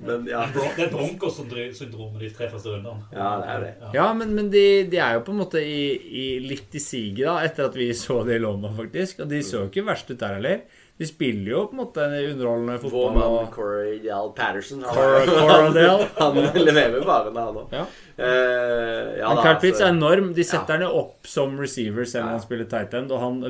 [0.04, 0.43] Men ja.
[0.54, 3.08] Det er Broncos-syndromet de tre første rundene.
[3.13, 3.74] Ja, det er det.
[3.96, 7.26] Ja, men, men de, de er jo på en måte i, i, litt i siget,
[7.26, 9.24] da, etter at vi så det i London, faktisk.
[9.24, 10.83] Og de så jo ikke verst ut der heller.
[11.01, 13.15] De spiller jo på en måte en underholdende Vår fotball.
[13.15, 13.47] mann Og...
[13.56, 16.08] Corey Dal Patterson han, Cor- Coradale.
[16.19, 16.36] han
[16.67, 17.73] leverer bare varene, han òg.
[17.73, 17.86] Ja.
[18.13, 20.27] Uh, ja, Pitts altså- er enorm.
[20.38, 20.49] De Ja.
[20.51, 22.38] setter han opp som receiver selv om Ja.
[22.38, 23.41] han spiller tight end, og han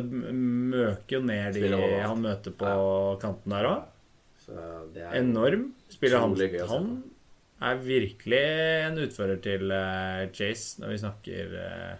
[0.71, 1.67] møker jo ned de
[2.07, 2.71] han møter på
[3.19, 3.83] kanten der òg.
[5.13, 5.73] Enorm.
[5.91, 7.03] Spiller han gøy Han
[7.63, 8.43] er virkelig
[8.87, 11.95] en utfører til uh, Chase når vi snakker uh,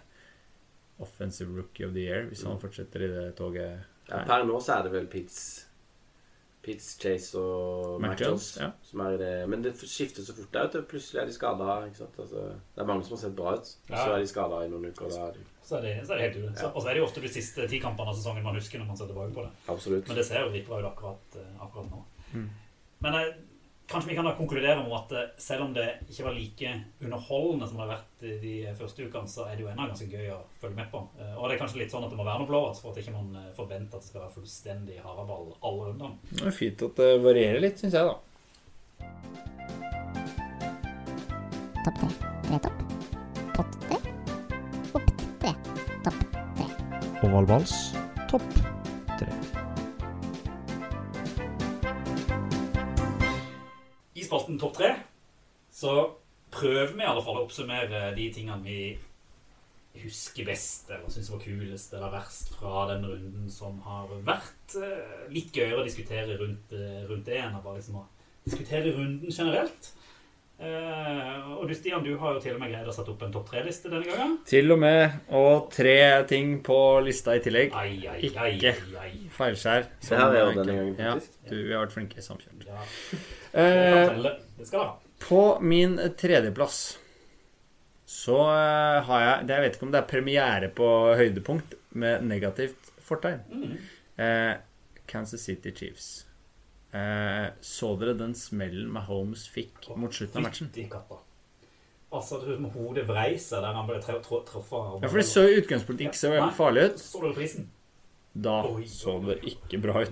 [1.04, 3.90] offensive rookie of the year, hvis han fortsetter i det toget.
[4.08, 4.24] Ja.
[4.28, 5.66] Per nå så er det vel Pitts
[6.64, 8.70] Pitts, Chase og Mac Jones, ja.
[8.88, 9.32] Som er i det.
[9.52, 10.62] Men det skifter så fort der.
[10.62, 10.82] vet du.
[10.88, 11.66] Plutselig er de skada.
[11.84, 14.70] Altså, det er mange som har sett bra ut, og så er de skada i
[14.72, 15.04] noen uker.
[15.04, 16.60] og Da er de Så er det, så er det helt ute.
[16.60, 18.78] Så- Og så er det jo ofte de siste ti kampene av sesongen man husker
[18.78, 19.50] når man ser tilbake på det.
[19.68, 20.08] Absolutt.
[20.08, 22.04] Men det ser jo dritbra ut akkurat, eh, akkurat nå.
[22.34, 22.48] Mm.
[23.00, 23.34] Men eh,
[23.90, 26.70] kanskje vi kan da konkludere med at eh, selv om det ikke var like
[27.04, 30.30] underholdende som det har vært de første ukene, så er det jo ennå ganske gøy
[30.34, 31.02] å følge med på.
[31.20, 33.00] Eh, Og det er kanskje litt sånn at det må være noe blowouts for at
[33.02, 36.16] ikke man eh, forventer at det skal være fullstendig haraball alle rundene.
[36.32, 38.16] Det er fint at det varierer litt, syns jeg, da.
[41.84, 42.08] Topp tre.
[42.48, 42.78] Tre topp.
[43.54, 43.98] Pott tre.
[44.96, 45.10] Opp
[45.42, 45.52] tre.
[46.06, 46.22] Topp
[46.56, 46.68] tre.
[47.28, 47.74] Ovalvals
[48.30, 48.48] topp
[54.34, 54.88] spalten Topp tre
[55.74, 55.90] så
[56.54, 58.78] prøver vi i alle fall å oppsummere de tingene vi
[60.02, 64.74] husker best, eller syns var kulest eller verst fra den runden som har vært.
[64.74, 68.06] Eh, Litt gøyere å diskutere rundt, eh, rundt det enn å bare liksom å
[68.46, 69.92] diskutere runden generelt.
[70.54, 73.32] Eh, og du Stian, du har jo til og med greid å sette opp en
[73.34, 74.36] topp tre-liste denne gangen.
[74.46, 75.16] Til og med.
[75.34, 75.96] Og tre
[76.30, 77.74] ting på lista i tillegg.
[77.74, 78.74] Ai, ai, ai, Ikke.
[78.76, 79.12] ai, ai.
[79.34, 79.88] Feilskjær.
[80.00, 81.14] Det har er jo denne gangen, Ja,
[81.50, 82.66] du, vi har vært flinke i samkjørt.
[82.68, 82.84] Ja,
[83.54, 84.22] Eh,
[84.72, 84.98] ha.
[85.22, 86.98] på min tredjeplass
[88.06, 92.22] så eh, har jeg det- Jeg vet ikke om det er premiere på høydepunkt med
[92.24, 93.40] negativt fortegn.
[93.52, 93.78] Mm.
[94.18, 94.54] Uh,
[95.06, 96.24] Kansas City Chiefs.
[96.94, 100.68] Eh, så dere den smellen Mahomes fikk mot slutten av matchen?
[102.14, 105.00] Altså, det med hodet vrei seg der han ble truffet.
[105.02, 106.52] Ja, for det så i utgangspunktet ikke så Nei.
[106.54, 107.02] farlig ut.
[107.02, 107.66] Så du prisen?
[108.34, 110.10] Da Oi, så det ikke bra ut.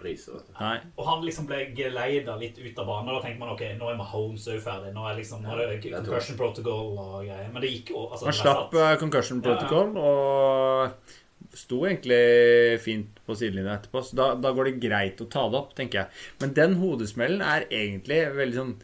[0.00, 0.38] Priser.
[0.56, 0.76] Nei.
[0.96, 3.10] Og han liksom ble geleida litt ut av banen.
[3.12, 4.94] Da tenker man ok, nå er Mahomes òg ferdig.
[4.96, 7.50] Nå er liksom, nå er det concussion protocol og greier.
[7.52, 9.58] Men det gikk jo altså, Han slapp eh, concussion Ja, ja.
[9.58, 11.16] protocol og
[11.56, 14.02] sto egentlig fint på sidelinja etterpå.
[14.06, 16.20] Så da, da går det greit å ta det opp, tenker jeg.
[16.42, 18.76] Men den hodesmellen er egentlig veldig sånn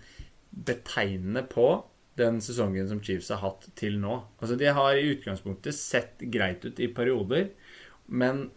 [0.66, 1.68] betegnende på
[2.16, 4.20] den sesongen som Chiefs har hatt til nå.
[4.40, 7.50] Altså, de har i utgangspunktet sett greit ut i perioder,
[8.06, 8.48] men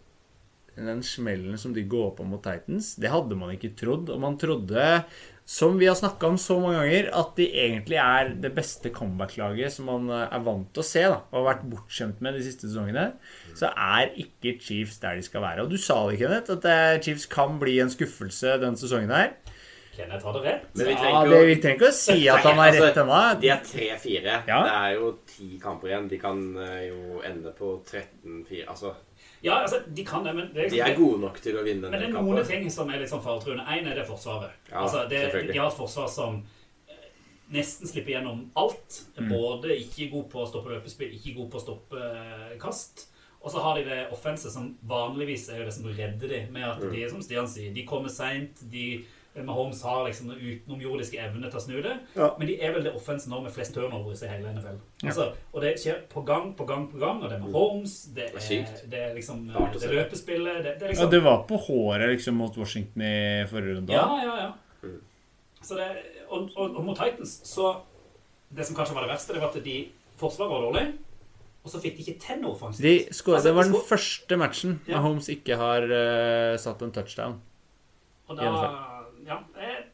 [0.80, 4.08] den smellen som de går på mot Titans, det hadde man ikke trodd.
[4.12, 4.86] Og man trodde,
[5.44, 9.74] som vi har snakka om så mange ganger, at de egentlig er det beste comeback-laget
[9.74, 12.70] som man er vant til å se, da, og har vært bortskjemt med de siste
[12.70, 13.10] sesongene.
[13.56, 15.64] Så er ikke Chiefs der de skal være.
[15.64, 19.32] Og du sa det, Kenneth, at eh, Chiefs kan bli en skuffelse denne sesongen her.
[19.96, 20.66] Kenneth hadde rett.
[20.78, 23.40] Men vi Ja, det, Vi trenger ikke å si at han har Altså, rett ennå.
[23.42, 24.36] De er 3-4.
[24.48, 24.60] Ja.
[24.64, 26.06] Det er jo ti kamper igjen.
[26.08, 28.68] De kan eh, jo ende på 13-4.
[28.70, 28.94] Altså,
[29.42, 31.62] Ja, altså, de kan det, men det er, de liksom, er gode nok til å
[31.64, 32.48] vinne Men det er noen kampen.
[32.48, 33.64] ting som er litt sånn faretruende.
[33.72, 34.56] Én er det forsvaret.
[34.70, 36.42] Ja, altså, det, de har et forsvar som
[36.88, 37.06] eh,
[37.52, 39.02] nesten slipper gjennom alt.
[39.18, 42.10] Både ikke god på å stoppe løpespill, ikke god på å stoppe
[42.60, 43.09] kast.
[43.40, 46.66] Og så har de det offenset som vanligvis er jo det som redder dem, med
[46.68, 48.60] at de, som Stian sier, de kommer seint.
[48.72, 49.00] De
[49.46, 51.92] Mahomes har liksom utenomjordiske evne til å snu det.
[52.18, 52.32] Ja.
[52.36, 54.80] Men de er vel det offenset nå med flest turnovers i hele NFL.
[55.06, 57.22] Altså, og det skjer på gang på gang på gang.
[57.22, 60.64] Og det er Mahomes, det Det er er, det er liksom det er løpespillet det,
[60.64, 63.92] det er Ja, liksom, det var på håret liksom mot Washington i forrige runde.
[63.94, 64.50] ja, ja, ja.
[65.62, 65.86] Så det,
[66.28, 67.76] og, og, og mot Titans så
[68.50, 69.76] Det som kanskje var det verste, det var at de
[70.18, 70.86] forsvaret var dårlig,
[71.64, 72.84] og så fikk de ikke til noe offensivt.
[72.86, 74.96] De skår, Altså, det var de den første matchen Ja.
[74.96, 77.38] Mahomes ikke har uh, satt en touchdown.
[78.28, 78.48] Og da
[79.26, 79.84] Ja, jeg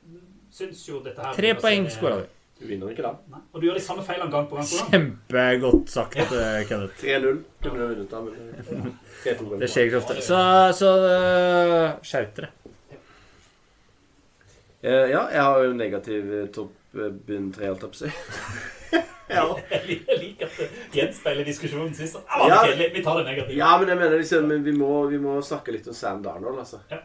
[0.54, 2.28] syns jo dette her Tre poeng skåra vi.
[2.56, 3.10] Du vinner ikke da.
[3.28, 3.40] Nei.
[3.52, 4.92] Og du gjør de samme feilene gang på gang på gang.
[4.94, 6.62] Kjempegodt sagt, ja.
[6.64, 7.02] Kenneth.
[7.02, 8.86] 3-0 kunne du vunnet da, men eh,
[9.26, 10.16] 3-2 Det skjer ikke ofte.
[10.24, 10.38] Så,
[10.78, 12.48] så uh, skjerp dere.
[14.86, 18.02] Eh, Ja, jeg har jo negativ eh, topp eh, bunn tre, holdt jeg på å
[18.06, 19.02] si.
[19.28, 19.42] ja.
[19.70, 22.16] Jeg liker at det gjenspeiler diskusjonen sist.
[22.28, 22.62] Ja.
[22.64, 22.92] kjedelig.
[22.94, 23.56] Vi tar det negativt.
[23.58, 26.80] ja, men jeg mener liksom vi må, vi må snakke litt om Sam Darnold, altså.
[26.90, 27.02] Ja.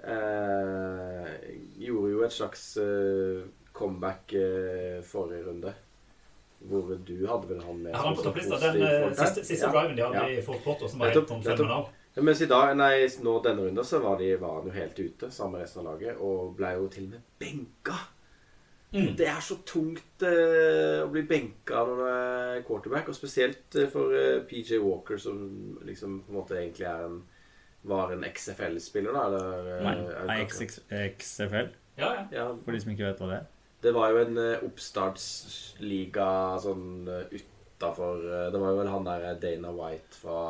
[0.00, 1.28] Eh,
[1.84, 3.44] gjorde jo et slags eh,
[3.76, 5.72] comeback eh, forrige runde.
[6.60, 8.58] Hvor du hadde vel han med Ja, han på topplista.
[8.60, 9.72] Den eh, siste, siste Ja.
[9.72, 10.28] driven de hadde Ja.
[10.38, 11.86] i Fort Potter, som var helt fenomenal.
[12.14, 14.98] Ja, mens i dag, nei, nå denne runden så var, de, var han jo helt
[14.98, 17.94] ute sammen med resten av laget, og ble jo til og med benka.
[18.90, 19.12] Mm.
[19.16, 23.86] Det er så tungt eh, å bli benka når du er quarterback, og spesielt eh,
[23.92, 27.20] for eh, PJ Walker, som liksom på en måte egentlig er en
[27.82, 29.22] var en XFL-spiller, da?
[29.26, 30.82] Eller, eh, Nei, er nei, XX
[31.16, 32.48] XFL, Ja, ja.
[32.64, 33.46] For de som ikke vet hva det er.
[33.80, 36.26] det var jo en eh, oppstartsliga
[36.60, 40.42] sånn uh, utafor Det var jo vel han der Dana White fra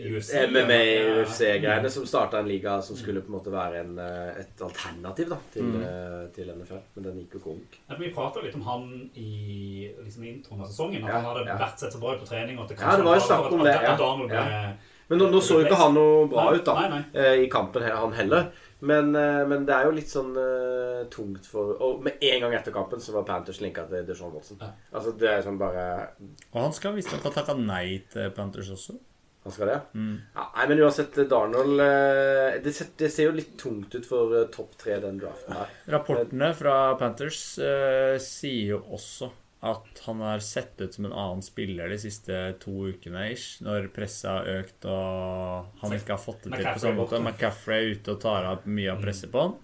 [0.00, 1.24] UFC, MMA, ja.
[1.24, 5.28] UFC-greiene som starta en liga som skulle på en måte være en, eh, et alternativ
[5.28, 5.82] da, til, Mm.
[5.82, 6.80] eh, til NFL.
[6.94, 7.78] Men den gikk jo konk.
[7.98, 11.04] Vi prata litt om han i liksom, introen av sesongen.
[11.04, 11.58] At Ja, han hadde ja.
[11.58, 12.58] vært sett så bra ut på trening.
[12.58, 13.96] Og at det Ja, det var jo snakk om det, ja.
[13.96, 14.72] Ble, Ja.
[15.10, 17.04] Men nå, nå så jo ikke han noe bra Nei, ut da nei, nei.
[17.20, 18.52] eh, i kampen, han heller.
[18.82, 22.72] Men, men det er jo litt sånn uh, tungt for Og med en gang etter
[22.72, 24.56] kampen så var Panthers linka til Deshaun Watson.
[24.58, 24.70] Ja.
[24.94, 26.12] Altså det er sånn bare
[26.54, 28.96] Og han skal visstnok ha takka nei til Panthers også.
[29.44, 30.16] Han skal det, Mm.
[30.36, 34.34] ja nei, men uansett, Darnold eh, det, ser- det ser jo litt tungt ut for
[34.36, 35.70] eh, topp tre, den draften her.
[35.94, 39.30] Rapportene fra Panthers eh, sier jo også
[39.64, 43.88] at han har sett ut som en annen spiller de siste to ukene ish, når
[43.92, 47.20] presset har økt og han ikke har fått det til på samme måte.
[47.20, 49.56] McCaffrey er ute og tar av mye av presset på han.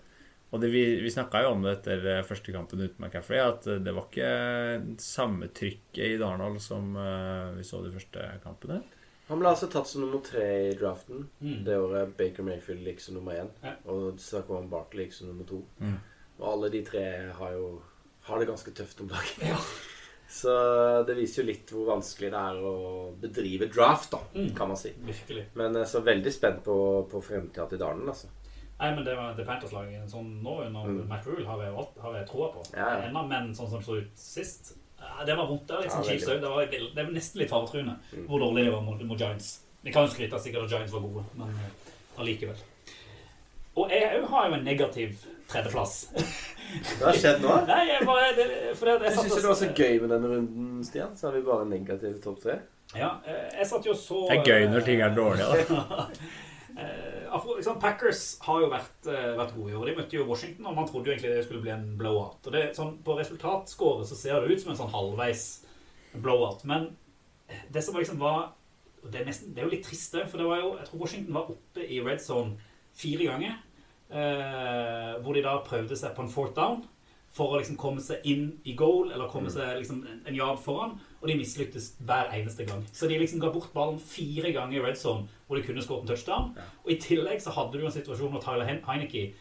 [0.52, 3.64] Og det, vi, vi snakka jo om det etter eh, første kampen uten McCaffrey, at
[3.72, 8.82] eh, det var ikke samme trykket i Darnold som eh, vi så de første kampene.
[9.28, 11.24] Han ble altså tatt som nummer tre i draften.
[11.42, 11.64] Mm.
[11.66, 13.48] Det året Baker Mayfield gikk som nummer én.
[13.64, 13.72] Ja.
[13.90, 15.64] Og Saquon Barkley gikk som nummer to.
[15.82, 15.96] Mm.
[16.38, 17.04] Og alle de tre
[17.40, 17.82] har jo
[18.26, 19.46] har det ganske tøft om dagen.
[19.50, 19.58] Ja.
[20.28, 20.50] Så
[21.06, 22.72] det viser jo litt hvor vanskelig det er å
[23.22, 24.48] bedrive draft, da, Mm.
[24.56, 24.90] kan man si.
[25.06, 25.44] Virkelig.
[25.54, 26.74] Men eh, så veldig spent på,
[27.10, 28.26] på fremtida til Dalen, altså.
[28.80, 31.06] Nei, men det var The Panthers-laget sånn nå under Mm.
[31.08, 32.64] Matt Rule har jeg, har jeg troa på.
[32.74, 33.06] Ja, ja.
[33.06, 34.75] Enda men sånn som det så ut sist.
[35.00, 35.66] Ja, Det var vondt.
[35.66, 36.40] Det var litt Ja, sånn Chiefs òg.
[36.40, 38.26] Det, var det var nesten litt faretruende Mm.
[38.28, 39.60] hvor dårlig de var mot, mot Giants.
[39.84, 42.56] Vi kan jo skryte sikkert at Giants var gode, men eh, allikevel.
[43.76, 46.08] Og jeg òg har jo en negativ tredjeplass.
[46.98, 47.52] Hva har skjedd nå?
[47.70, 48.46] Nei, jeg bare det,
[48.78, 51.12] fordi at jeg Jeg satt syns og- det var så gøy med denne runden, Stian.
[51.16, 52.58] Så har vi bare negativ topp tre.
[52.96, 56.06] Ja, eh, jeg satt jo og så Det er gøy når ting er dårlige, da.
[56.76, 59.86] Eh, liksom, Packers har jo vært, eh, vært gode i år.
[59.86, 62.46] De møtte jo Washington, og man trodde jo egentlig det skulle bli en blowout.
[62.46, 65.64] Og det, sånn, På resultatskåret så ser det ut som en sånn halvveis
[66.14, 66.64] blowout.
[66.64, 66.96] Men
[67.72, 68.52] det som liksom var
[69.06, 70.26] det er, nesten, det er jo litt trist, det.
[70.28, 72.56] For det var jo, jeg tror Washington var oppe i red zone
[72.96, 73.56] fire ganger.
[74.10, 76.84] Eh, hvor de da prøvde seg på en fourth down
[77.34, 80.60] for å liksom komme seg inn i goal, eller komme seg liksom en, en yard
[80.62, 80.96] foran.
[81.26, 82.84] Og de mislyktes hver eneste gang.
[82.94, 86.04] Så de liksom ga bort ballen fire ganger i red zone hvor de kunne skåret
[86.04, 86.52] en touchdown.
[86.84, 89.32] Og i tillegg så hadde du en situasjon hvor Tyler Heineke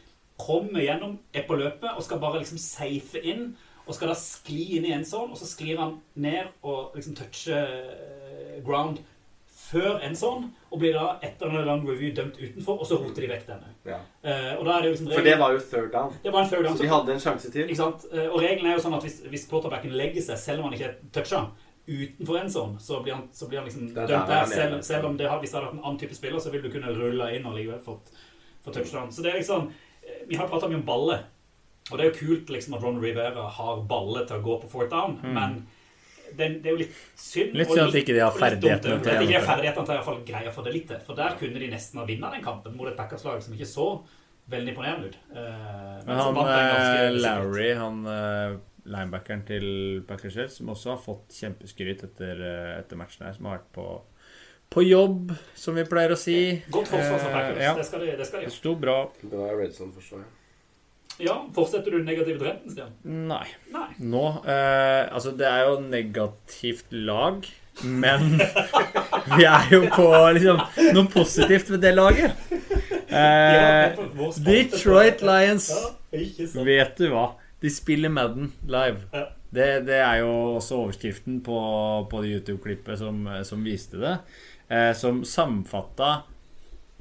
[0.42, 3.52] kommer gjennom, er på løpet og skal bare liksom safe inn.
[3.86, 7.14] Og skal da skli inn i en sånn, og så sklir han ned og liksom
[7.20, 8.98] toucher eh, ground
[9.66, 13.26] før en sånn, og blir da etter en lang review dømt utenfor, og så roter
[13.26, 13.72] de vekk denne.
[13.88, 14.00] Ja.
[14.26, 16.18] Uh, det liksom For det var jo third down.
[16.24, 16.78] det var en third down.
[16.78, 17.70] Så de hadde en sjanse til.
[17.70, 18.06] Ikke sant?
[18.12, 19.48] Uh, Og regelen er jo sånn at hvis, hvis
[19.94, 21.50] legger seg selv om han ikke toucher,
[21.86, 24.80] utenfor en sånn, så blir han, så blir han liksom dømt der han er Selv,
[24.86, 26.72] selv om det har, hvis det hadde vært en annen type spiller, så vil du
[26.74, 28.12] kunne rulle inn og likevel fått
[28.66, 29.12] fått touchdown.
[29.14, 29.70] Så det er liksom
[30.02, 31.20] eh, Vi har prata mye om balle,
[31.92, 34.70] Og det er jo kult liksom at Ron Rivera har balle til å gå på
[34.72, 35.60] fourth down, men
[36.36, 37.54] det, det er jo litt synd.
[37.54, 37.60] Mm.
[37.60, 40.08] Litt synd at ikke de har ferdighetene til å de ikke ferdighetene til å i
[40.08, 41.04] hvert greie å få det litt til.
[41.06, 43.86] For der kunne de nesten ha vunnet den kampen mot et Packers-lag som ikke så
[44.50, 45.20] veldig imponerende ut.
[45.30, 47.20] Men, Men som han ganske eh.
[47.22, 49.66] Lowry, han eh, linebackeren til
[50.08, 53.88] Packers, som også har fått kjempeskryt etter, eh, etter matchen her, som har vært på,
[54.76, 56.38] på jobb, som vi pleier å si.
[56.74, 57.64] Godt forsvar fra Eh, Packers.
[57.64, 57.74] ja.
[57.80, 58.98] Det skal de, det skal de Det sto bra.
[59.24, 60.24] Bra Redson-forsvar.
[61.18, 62.90] Ja, fortsetter du den negative trenden, Stian?
[63.06, 63.46] Nei.
[63.72, 63.86] Nei.
[64.04, 67.46] Nå eh, Altså, det er jo negativt lag,
[67.84, 68.36] men
[69.38, 70.60] vi er jo på liksom
[70.96, 72.36] noe positivt ved det laget.
[73.08, 73.96] Eh,
[74.44, 75.70] Detroit Lions.
[76.12, 77.30] Vet du hva?
[77.62, 79.06] De spiller Madden live.
[79.14, 79.26] Ja.
[79.56, 81.56] Det, det er jo også overskriften på,
[82.12, 84.18] på det YouTube-klippet som, som viste det.
[84.68, 86.24] Eh, som sammenfatta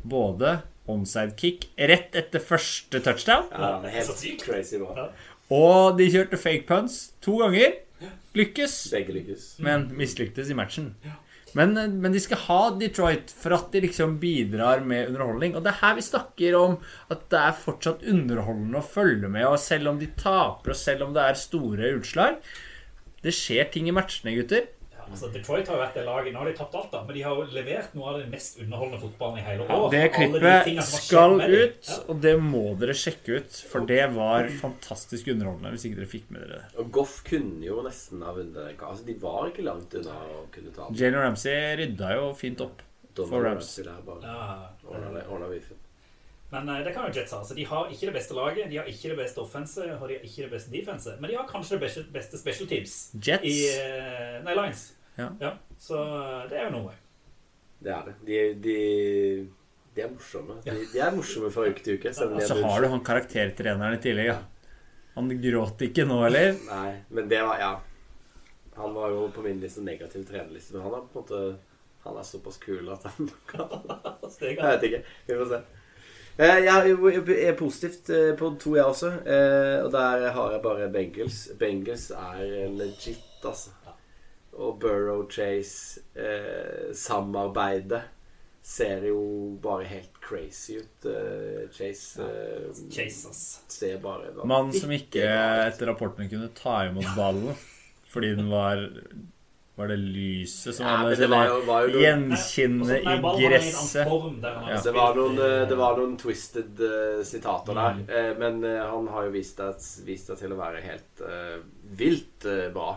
[0.05, 4.45] både onside kick rett etter første touchdown, Ja, det er helt sykt.
[4.45, 4.95] crazy bra.
[4.99, 5.07] Ja.
[5.57, 7.81] og de kjørte fake punts to ganger.
[8.35, 9.45] Lykkes, Begge lykkes.
[9.63, 10.89] men mislyktes i matchen.
[11.55, 15.55] Men, men de skal ha Detroit for at de liksom bidrar med underholdning.
[15.55, 16.77] Og det er her vi snakker om
[17.15, 19.47] at det er fortsatt underholdende å følge med.
[19.47, 22.41] Og selv om de taper, og selv om det er store utslag
[23.25, 24.67] Det skjer ting i matchene, gutter.
[25.11, 27.23] Altså Detroit har jo vært det laget Nå har de tapt alt, da, men de
[27.23, 30.75] har jo levert noe av den mest underholdende fotballen i hele Ja, det klippet de
[30.89, 31.99] skal ut, Ja.
[32.09, 33.61] og det må dere sjekke ut.
[33.71, 36.79] For det var fantastisk underholdende hvis ikke dere fikk med dere det.
[36.83, 38.77] Og Goff kunne jo nesten ha vunnet den.
[38.81, 40.97] Altså, de var ikke langt unna å kunne ta den.
[40.99, 42.83] Jalen Ramsey rydda jo fint opp.
[43.15, 43.79] for Rams.
[43.79, 45.77] Ramsey der bare ordna biffen.
[46.55, 47.41] Men eh, det kan jo Jets ha.
[47.45, 50.15] Så de har ikke det beste laget, de har ikke det beste offense, og de
[50.19, 51.17] har ikke det beste defense.
[51.21, 53.49] Men de har kanskje det beste, beste special teams Jets.
[53.51, 54.85] i eh, Nei, Lions.
[55.19, 55.57] Ja.
[55.81, 56.95] Så eh, det er jo noe.
[57.85, 58.15] Det er det.
[58.29, 58.79] De, de,
[59.97, 60.61] de er morsomme.
[60.65, 62.15] De, de er morsomme fra uke til uke.
[62.15, 64.31] Så om Og de er så har du han karaktertreneren i tillegg.
[64.31, 64.39] Ja.
[65.19, 66.57] Han gråt ikke nå, eller?
[66.71, 67.75] Nei, men det var Ja.
[68.75, 71.43] Han var jo på min liste negativ trenerliste, men han er på en måte
[72.03, 73.71] Han er såpass kul at han kan
[74.43, 75.03] Jeg vet ikke.
[75.29, 75.61] Vi får se.
[76.39, 76.91] Eh, Jeg
[77.47, 79.11] er positivt eh, på to, jeg også.
[79.27, 81.49] Eh, Og der har jeg bare Bengals.
[81.59, 83.71] Bengals er legit, altså.
[84.55, 88.03] Og Burrow Chase, eh, samarbeidet
[88.63, 91.07] ser jo bare helt crazy ut.
[91.75, 92.23] Chase
[92.91, 93.61] Chase, ass.
[93.69, 95.21] ser bare Mann som ikke
[95.67, 97.55] etter rapportene kunne ta imot ballen
[98.15, 98.79] fordi den var
[99.75, 103.15] Var det lyset som Ja, var men det var jo, var jo noen, Gjenkjenne i
[103.41, 104.07] gresset.
[104.07, 107.99] Ja, det, var noen, eh, det var noen twisted uh, sitater der.
[107.99, 108.05] Mm.
[108.07, 111.59] eh, men uh, han har jo vist seg, til å være helt uh,
[111.99, 112.95] vilt bra.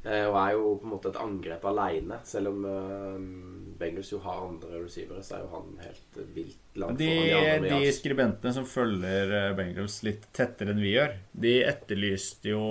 [0.00, 2.20] Eh, og er jo på en måte et angrep aleine.
[2.24, 3.16] Selv om uh,
[3.80, 7.50] Bengals jo har andre receivere, så er jo han helt vilt langt De, foran de
[7.56, 7.80] andre.
[7.80, 12.64] de skribentene som følger Bengals litt tettere enn vi gjør, de etterlyste jo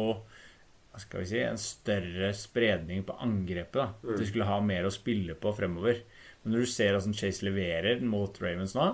[0.97, 3.77] skal vi si, en større spredning på angrepet.
[3.77, 6.01] da At de skulle ha mer å spille på fremover.
[6.43, 8.89] Men når du ser hvordan Chase leverer mot Ravens nå,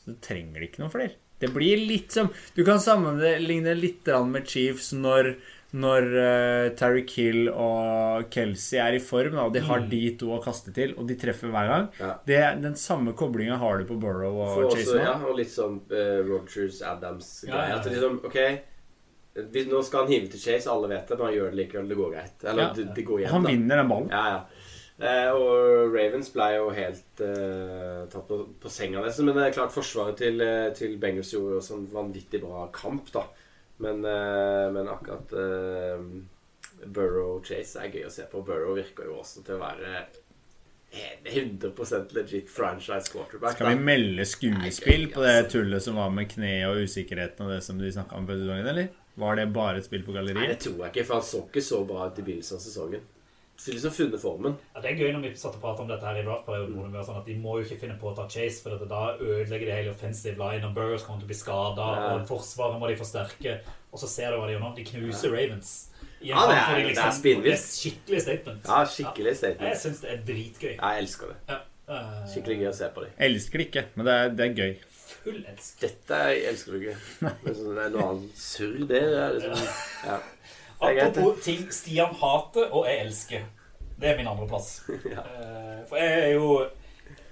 [0.00, 1.16] så trenger de ikke noen flere.
[1.40, 5.34] Det blir litt som Du kan sammenligne litt med Chiefs når
[5.70, 10.32] når uh, Terry Kill og Kelsey er i form, da, og de har de to
[10.34, 12.08] å kaste til, og de treffer hver gang Ja.
[12.26, 15.04] det, Den samme koblinga har du på Burrow og Chase også, nå.
[15.04, 17.54] ja, og litt sånn uh, Rogers Adams-greie.
[17.54, 17.78] Ja, ja.
[17.78, 18.40] At liksom, ok
[19.70, 21.88] Nå skal han hive til Chase, alle vet det, men han gjør det likevel.
[21.88, 22.44] Det går greit.
[22.44, 22.72] Eller Ja.
[22.94, 23.50] det, går igjen, Han da.
[23.54, 24.10] vinner den ballen.
[24.10, 24.40] Ja, ja.
[25.00, 29.24] Eh, og Ravens ble jo helt eh, tatt på, på senga nesten.
[29.24, 33.08] Men det er klart forsvaret til, eh, til Bengals gjorde også en vanvittig bra kamp,
[33.14, 33.22] da.
[33.80, 36.02] Men, eh, men akkurat eh,
[36.84, 38.42] Burrow Chase er gøy å se på.
[38.44, 40.04] Burrow virker jo også til å være
[41.24, 43.52] 100% legit franchise quarterback.
[43.56, 43.84] Skal vi da.
[43.88, 45.50] melde skuespill Nei, gøy, på det altså.
[45.58, 48.66] tullet som var med kne og usikkerheten og det som de snakka om før sesongen,
[48.72, 48.88] eller?
[49.16, 50.36] Var det bare et spill på galleriet?
[50.40, 52.60] Nei, det tror jeg ikke, for han så ikke så bra ut i begynnelsen av
[52.60, 53.00] sesongen.
[53.60, 54.54] Så liksom funnet formen.
[54.74, 56.78] Ja, det er gøy når vi satt og pratet om dette her i draftperioden.
[56.80, 57.04] Mm.
[57.04, 59.66] sånn at De må jo ikke finne på å ta Chase, for at da ødelegger
[59.66, 60.64] de hele offensive line.
[60.64, 62.14] Og Burrows kommer til å bli skada, Ja.
[62.14, 63.60] og forsvaret må de forsterke.
[63.92, 64.74] Og så ser du hva de gjør nå.
[64.76, 65.88] De knuser Ravens.
[66.22, 67.60] Ja, det er- de det er spinnvilt.
[67.60, 68.64] Skikkelig statement.
[68.64, 69.60] Ja, skikkelig statement.
[69.60, 70.76] Ja, Jeg syns det er dritgøy.
[70.80, 71.36] Jeg elsker det.
[71.48, 71.60] Ja.
[72.32, 73.10] Skikkelig gøy å se på dem.
[73.18, 74.76] Elsker det ikke, men det er, det er gøy.
[75.24, 75.80] Full elsk.
[75.82, 76.96] Dette er- elsker du ikke.
[77.20, 79.02] Sånn, det er noe annet surr, det.
[79.02, 79.64] er liksom,
[80.06, 80.18] ja.
[80.80, 83.42] Apropos ting Stian hater og jeg elsker.
[84.00, 84.70] Det er min andreplass.
[85.04, 85.20] Ja.
[85.20, 86.46] Eh, For jeg er jo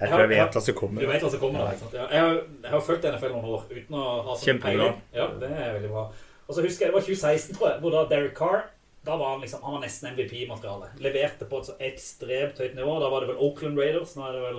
[0.00, 1.06] Jeg tror jeg vet hva som Du kommer.
[1.08, 1.88] vet hva som kommer da.
[1.96, 5.00] Ja, Jeg har, jeg har fulgt NFL noen år uten å ha sånn peiling.
[5.16, 6.04] Ja, det er veldig bra.
[6.48, 8.66] Og så husker jeg det var 2016, tror jeg, hvor da Derek Carr
[9.08, 10.90] da var han liksom, han var nesten MVP-materiale.
[11.00, 12.98] Leverte på et så ekstremt høyt nivå.
[13.00, 14.58] Da var det vel Oakland Raiders, nå er det vel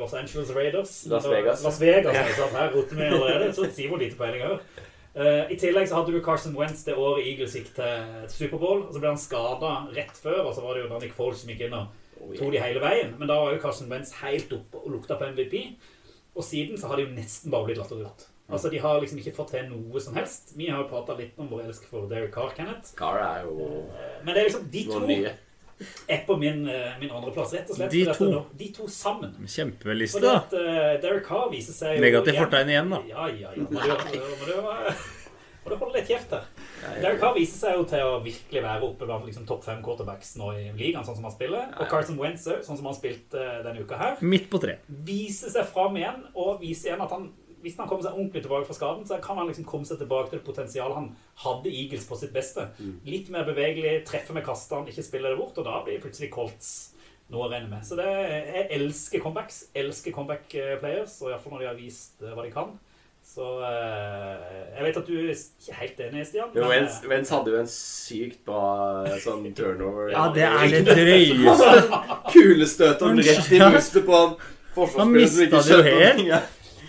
[0.00, 0.94] Los Angeles Raiders.
[1.10, 1.64] Las Vegas.
[1.64, 4.58] Las Vegas, ikke satt Her roter vi allerede, så sier hvor lite peiling òg.
[4.58, 4.88] har.
[5.14, 8.86] Eh, I tillegg så hadde du Carson Wentz det året Eagles gikk til, til Superbowl.
[8.92, 11.66] Så ble han skada rett før, og så var det jo Nick Foles som gikk
[11.68, 11.86] inn og
[12.22, 13.16] Oh, tok de hele veien.
[13.18, 15.56] Men da var jo Carson Wentz helt oppe og lukta på MVP.
[16.36, 18.28] Og siden så har de jo nesten bare blitt latterliggjort.
[18.52, 20.52] Altså, De har liksom ikke fått til noe som helst.
[20.56, 22.92] Vi har jo prata litt om vår elskede for Derek Carr, Kenneth.
[22.96, 25.32] Carr er jo Eh, Men det er liksom de to nye.
[26.08, 27.90] Er på min, eh, min andreplass, rett og slett.
[27.92, 28.28] De to?
[28.32, 29.32] nå- De to sammen.
[29.46, 30.36] Kjempeliste, da.
[30.42, 33.02] at eh, Derek Carr viser seg jo Negativt fortegn igjen, da.
[33.08, 33.66] Ja, ja, ja.
[33.70, 34.56] Må du,
[35.64, 36.46] må du, holde litt kjeft her.
[37.00, 40.34] Derek Carr viser seg jo til å virkelig være oppe blant liksom, topp fem quarterbacks
[40.40, 41.68] nå i ligaen, sånn som han spiller.
[41.78, 44.16] Og Carson Wentz sånn som han spilte eh, denne uka her.
[44.26, 44.80] Midt på tre.
[45.06, 47.30] Viser seg fram igjen, og viser igjen at han
[47.62, 50.30] hvis han kommer seg ordentlig tilbake fra skaden, så kan han liksom komme seg tilbake
[50.30, 51.10] til det potensialet han
[51.44, 52.68] hadde i Eagles på sitt beste.
[53.06, 56.72] Litt mer bevegelig, treffer med kastene, ikke spiller det bort, og da blir plutselig Colts
[57.32, 57.84] noe å regne med.
[57.86, 59.66] Så det, jeg elsker comebacks.
[59.78, 62.74] Elsker comeback eh, players, og iallfall når de har vist eh, hva de kan.
[63.32, 66.50] Så eh, Jeg vet at du er ikke helt enig, Stian.
[66.54, 68.64] Men, Wentz, Wentz hadde jo en sykt bra
[69.22, 70.10] sånn turnover.
[70.12, 72.00] Ja, det er det drøyeste.
[72.34, 74.34] Kulestøtet rett i brystet på han
[74.74, 76.42] forsvarsspilleren som ikke jo skjønte noe.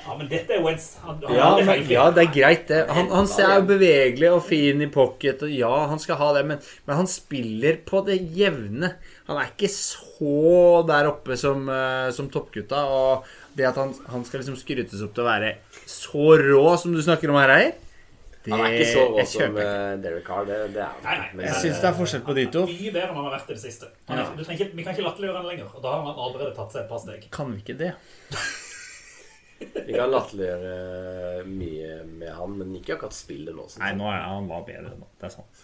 [0.04, 0.88] Ja, men dette er Wentz.
[1.04, 2.82] Han, han Ja, ja, det er greit, det.
[2.92, 6.44] Han, han ser jo bevegelig og fin i pocket, og ja, han skal ha det,
[6.50, 8.96] men, men han spiller på det jevne.
[9.30, 14.28] Han er ikke så der oppe som, eh, som toppgutta, og det at han, han
[14.28, 15.56] skal liksom skrytes opp til å være
[15.88, 17.74] så rå som du snakker om her, Eier
[18.44, 20.44] det Han er ikke så rå som eh, Derek Carr.
[20.48, 20.98] Det, det er.
[21.06, 21.30] Nei, nei.
[21.32, 22.66] Men, Jeg eh, syns det er forskjell på de to.
[22.68, 23.88] Mye bedre enn han har vært i det siste.
[24.10, 26.22] Han er, du trenger ikke, vi kan ikke latterliggjøre han lenger, og da har han
[26.28, 27.26] allerede tatt seg et par steg.
[27.32, 27.94] Kan vi ikke det?
[29.88, 33.66] Vi kan latterliggjøre mye med han, men ikke akkurat spillet nå.
[33.82, 35.08] Nei, nå er han var bedre nå.
[35.22, 35.64] Det er sant.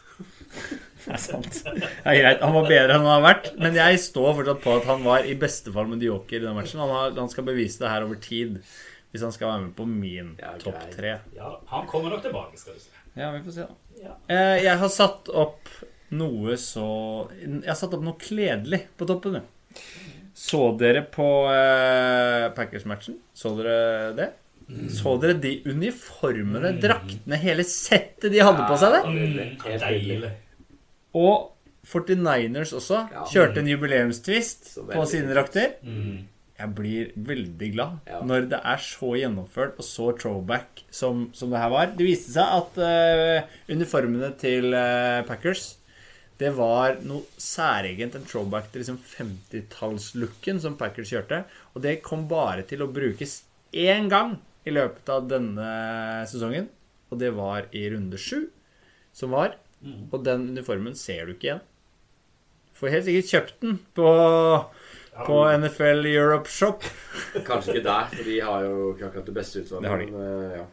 [1.05, 1.59] Det er sant.
[1.65, 2.41] Det er greit.
[2.43, 5.27] Han var bedre enn han har vært, men jeg står fortsatt på at han var
[5.29, 6.81] i beste fall medioker i den matchen.
[6.83, 8.59] Han, har, han skal bevise det her over tid
[9.09, 11.15] hvis han skal være med på min Ja, topp tre.
[11.33, 12.91] Ja, han kommer nok tilbake, skal du se.
[13.17, 14.03] Ja, vi får se, da.
[14.03, 14.17] Ja.
[14.29, 15.71] Eh, Jeg har satt opp
[16.13, 16.85] noe så
[17.41, 19.39] Jeg har satt opp noe kledelig på toppen.
[19.39, 19.47] jeg.
[20.39, 23.17] Så dere på eh, Packers-matchen?
[23.35, 24.29] Så dere det?
[24.93, 29.07] Så dere de uniformene, draktene, hele settet de hadde på seg der?
[29.09, 29.47] Nydelig.
[29.81, 30.29] Deilig.
[31.17, 31.49] Og
[31.89, 33.23] 49ers også Ja.
[33.31, 35.73] kjørte en jubileumstvist på sine drakter.
[35.83, 36.27] Mm.
[36.59, 38.19] jeg blir veldig glad Ja.
[38.21, 41.85] når det er så gjennomført og så throwback som, som det her var.
[41.95, 45.77] Det viste seg at uh, uniformene til uh, Packers
[46.39, 51.41] det var noe særegent, en throwback til liksom 50-tallslooken som Packers kjørte.
[51.75, 53.41] Og det kom bare til å brukes
[53.75, 55.71] én gang i løpet av denne
[56.31, 56.69] sesongen.
[57.11, 58.45] Og det var i runde sju,
[59.11, 59.57] som var.
[59.83, 61.65] Og den uniformen ser du ikke igjen.
[62.79, 64.09] Får helt sikkert kjøpt den på,
[65.27, 66.87] på NFL Europe Shop.
[67.49, 69.83] Kanskje ikke der, for de har jo ikke akkurat det beste utvalget.
[69.83, 70.11] Det har de.
[70.15, 70.67] men, eh, ja.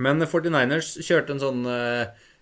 [0.00, 1.64] Men 49ers kjørte en sånn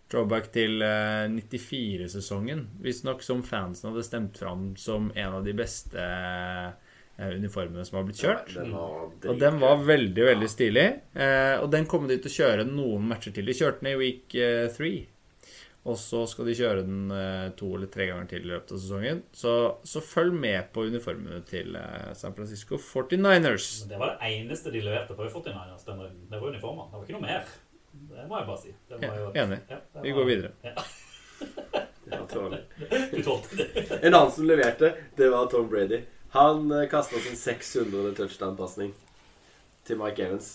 [0.08, 2.66] eh, drawback til eh, 94-sesongen.
[2.80, 8.08] Visstnok som fansen hadde stemt fram som en av de beste eh, uniformene som har
[8.08, 8.54] blitt kjørt.
[8.54, 10.88] Den Og den var veldig, veldig stilig.
[11.14, 13.46] Eh, og den kommer de til å kjøre noen matcher til.
[13.46, 15.06] De kjørte den i week eh, three.
[15.88, 18.80] Og så skal de kjøre den eh, to eller tre ganger til i løpet av
[18.82, 19.22] sesongen.
[19.32, 19.52] Så,
[19.88, 23.70] så følg med på uniformene til eh, San Francisco 49ers.
[23.88, 25.86] Det var det eneste de leverte på i 49ers.
[25.86, 26.26] denne runden.
[26.28, 26.90] Det var uniformer.
[26.90, 27.48] Det var ikke noe mer.
[28.08, 28.74] Det må jeg bare si.
[28.90, 29.58] Jo- enig.
[29.70, 30.50] Ja, Vi går videre.
[30.64, 30.74] Ja,
[32.10, 32.58] Ja, tålig.
[33.12, 33.98] du tålte det.
[34.02, 36.00] En annen som leverte, det var Tom Brady.
[36.32, 38.14] Han uh, kasta sin 600.
[38.16, 38.94] touchdown-pasning
[39.84, 40.48] til Mike Evans,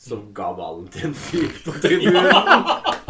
[0.00, 2.28] som ga ballen til en fyr på tribunen.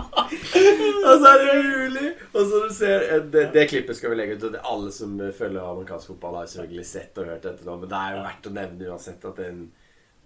[1.11, 2.09] Og så er det mulig!
[2.31, 4.45] Og så du ser eh, det, det klippet skal vi legge ut.
[4.47, 7.76] og det Alle som eh, følger amerikansk fotball, har selvfølgelig sett og hørt dette nå.
[7.83, 9.62] Men det er jo verdt å nevne uansett at en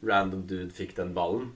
[0.05, 1.53] random dude fikk den ballen.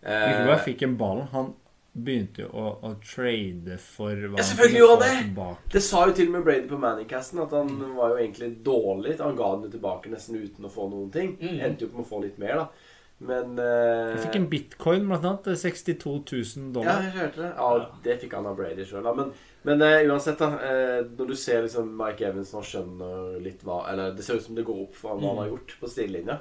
[0.00, 1.50] Ikke Eh, fikk en ballen, han
[1.92, 5.24] begynte jo å, å trade for hva Ja, selvfølgelig gjorde han det!
[5.26, 5.72] tilbake.
[5.74, 9.16] Det sa jo til og med Brady på Manningcasten at han var jo egentlig dårlig.
[9.20, 11.34] Han ga den jo tilbake nesten uten å få noen ting.
[11.42, 12.86] Endte jo på å få litt mer, da.
[13.20, 15.50] Men uh, Jeg fikk en bitcoin, blant annet.
[15.60, 17.02] 62 000 Ja, dollar.
[17.04, 17.50] jeg hørte det.
[17.58, 19.12] Ja, det fikk han av Brady sjøl, da.
[19.18, 19.34] Men,
[19.68, 20.48] men uh, uansett, da.
[20.56, 24.46] Uh, når du ser liksom Mike Evans nå skjønner litt hva Eller det ser ut
[24.46, 26.38] som det går opp for han hva han har gjort på stillelinja.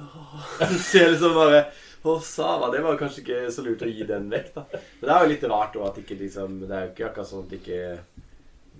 [0.72, 1.64] Du ser liksom bare
[2.02, 4.62] Å, Sava, det var kanskje ikke så lurt å gi den vekk, da.
[4.72, 7.28] Men det er jo litt rart òg at ikke liksom Det er jo ikke akkurat
[7.28, 7.80] sånn at ikke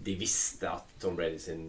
[0.01, 1.65] de visste at Tom Brady sin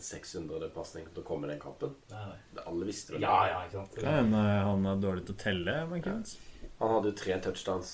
[0.00, 0.70] 600.
[0.72, 1.90] pasning til å komme i den kampen.
[2.08, 2.62] Nei, nei.
[2.64, 3.20] Alle visste det.
[3.20, 3.98] Ja, ja, ikke sant.
[4.00, 6.38] Ja, men, eh, han er dårlig til å telle, Evans.
[6.80, 7.90] Han hadde jo tre touchdowns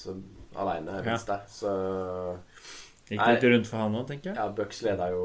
[0.55, 1.17] aleine, Ja.
[1.27, 1.43] der.
[1.51, 1.73] Så
[3.11, 4.37] Gikk det litt rundt for han òg, tenker jeg.
[4.39, 5.25] ja, Bucks leda jo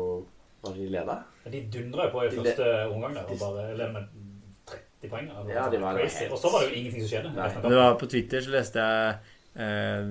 [0.65, 1.19] Var de leda?
[1.45, 4.07] De dundra jo på i første omgang der, og bare leder med
[5.01, 5.31] 30 poeng.
[5.51, 6.27] Ja, de var Crazy.
[6.31, 7.33] Og så var det jo ingenting som skjedde.
[7.35, 7.49] Nei.
[7.65, 9.17] Det var På Twitter så leste jeg
[9.65, 10.09] eh,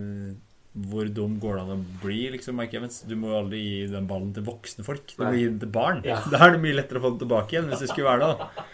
[0.74, 3.02] hvor dum går det an å bli, liksom, Mike Evans?
[3.06, 5.06] Du må jo aldri gi den ballen til voksne folk.
[5.14, 6.00] Du må gi den til barn.
[6.06, 6.18] Ja.
[6.30, 8.64] Da er det mye lettere å få den tilbake igjen, hvis det skulle være det.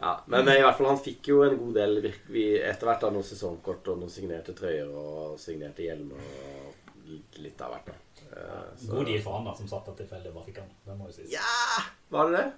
[0.00, 3.10] Ja, men eh, i hvert fall han fikk jo en god del etter hvert da
[3.12, 7.90] noen sesongkort og noen signerte trøyer og signerte hjelmer og litt, litt av hvert.
[7.90, 7.98] da.
[8.30, 10.68] Eh, så- God deal for han da, som satt der tilfeldig bare fikk han.
[10.86, 11.32] Det må jo sies.
[11.32, 11.82] Ja!
[12.10, 12.52] Var det det?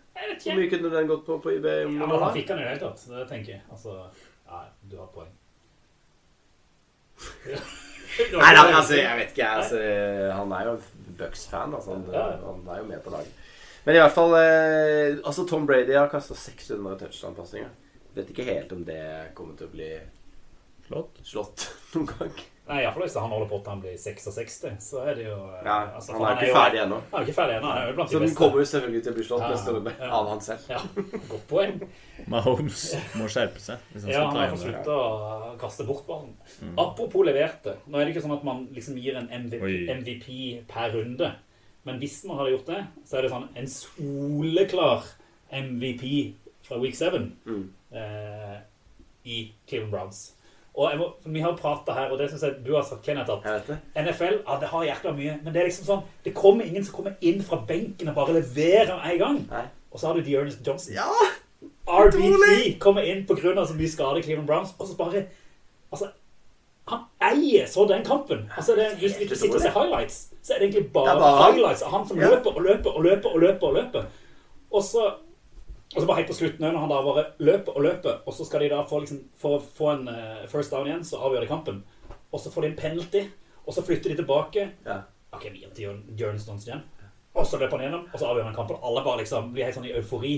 [0.44, 1.84] Hvor mye kunne den gått på på eBay?
[1.86, 3.06] om Ja, men han fikk han jo i det hele tatt.
[3.08, 3.62] Det tenker jeg.
[3.70, 3.96] Altså,
[4.46, 5.32] ja, du har et poeng.
[8.32, 9.48] Nei, han altså, jeg vet ikke.
[9.48, 9.78] Altså,
[10.36, 10.74] han er jo
[11.18, 11.74] Bucks-fan.
[11.74, 12.04] Altså, han,
[12.44, 13.32] han er jo med på laget.
[13.84, 17.70] Men i hvert fall eh, Altså, Tom Brady har kasta 600 touchdown-pasninger.
[18.14, 19.00] Vet ikke helt om det
[19.34, 19.88] kommer til å bli
[20.86, 21.64] slått, slått
[21.94, 22.42] noen gang.
[22.68, 25.36] Nei, iallfall hvis han holder på til han blir 66, så er det jo
[25.66, 26.98] Ja, altså, han er er ikke ferdig ennå.
[27.10, 27.66] Han er jo ikke ferdig ennå.
[27.72, 28.28] Han er jo blant de beste.
[28.28, 30.10] Så den kommer jo selvfølgelig til å bli slått Ja, neste runde ja.
[30.18, 30.68] av han selv.
[30.70, 30.80] Ja,
[31.32, 31.80] godt poeng.
[32.30, 32.84] Mahomes
[33.18, 33.78] må skjerpe seg.
[33.92, 34.94] Hvis han Ja, han må fått det.
[34.94, 36.36] å kaste bort ballen.
[36.78, 37.74] Apropos leverte.
[37.88, 39.66] Nå er det ikke sånn at man liksom gir en MVP,
[39.98, 40.28] MVP
[40.70, 41.32] per runde.
[41.84, 45.02] Men hvis man hadde gjort det, så er det sånn en soleklar
[45.50, 47.68] MVP fra week 7 Mm.
[47.92, 48.60] eh,
[49.26, 50.22] i Cleveland Browns.
[50.74, 53.68] Og må, vi har prata her, og det syns jeg du har sagt, Kenneth, at.
[53.96, 56.94] NFL ja, det har jækla mye, men det er liksom sånn Det kommer ingen som
[56.96, 59.38] kommer inn fra benken og bare leverer en gang.
[59.50, 59.66] Nei.
[59.92, 60.94] Og så har du Dearness Johnson.
[60.96, 61.10] Ja!
[61.86, 63.66] RB3 kommer inn pga.
[63.66, 65.26] så mye skade i Cleveland Browns, og så bare
[65.92, 66.08] Altså,
[66.88, 68.46] han eier så den kampen.
[68.56, 71.52] Altså, det, hvis vi sitter og ser highlights, så er det egentlig bare, Det bare
[71.52, 72.30] highlights av han som Ja.
[72.30, 73.66] løper og løper og løper og løper.
[73.66, 74.02] Og løper.
[74.72, 75.04] Og så
[75.94, 78.44] og så bare helt på slutten, når han da bare løper og løper, og så
[78.48, 81.44] skal de da få, liksom, for å få en uh, first down igjen, så avgjør
[81.44, 81.82] de kampen.
[82.32, 83.26] Og så får de en penalty,
[83.66, 84.70] og så flytter de tilbake.
[84.86, 85.02] Ja.
[85.32, 86.80] Ok, vi gir til Jørn Stones igjen.
[87.34, 88.80] Og så løper han gjennom, og så avgjør han kampen.
[88.84, 90.34] Alle bare liksom blir helt sånn i eufori.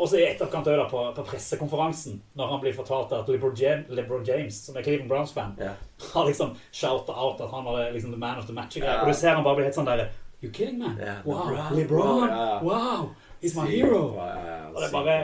[0.00, 3.90] Og så i etterkant da, på, på pressekonferansen, når han blir fortalt at LeBron James,
[3.92, 5.74] LeBron James som er Cleveland Browns-fan, Ja.
[6.14, 8.76] har liksom shouta out at han var liksom the man of the match.
[8.80, 10.08] og Og du ser han bare blir helt sånn der
[10.42, 10.96] You kidding, man?
[10.98, 11.76] Yeah, Wow, LeBron.
[11.78, 12.64] LeBron!
[12.64, 13.10] Wow!
[13.40, 14.16] He's my hero!
[14.16, 15.16] Ja, Og det er bare.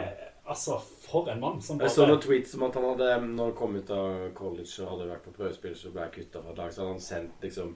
[0.48, 3.56] Altså, for en mann som Jeg så noen tweets om at han hadde Når han
[3.58, 6.62] kom ut av college og hadde vært på prøvespill, så ble jeg kutta fra et
[6.62, 6.72] lag.
[6.72, 7.74] Så hadde han sendt liksom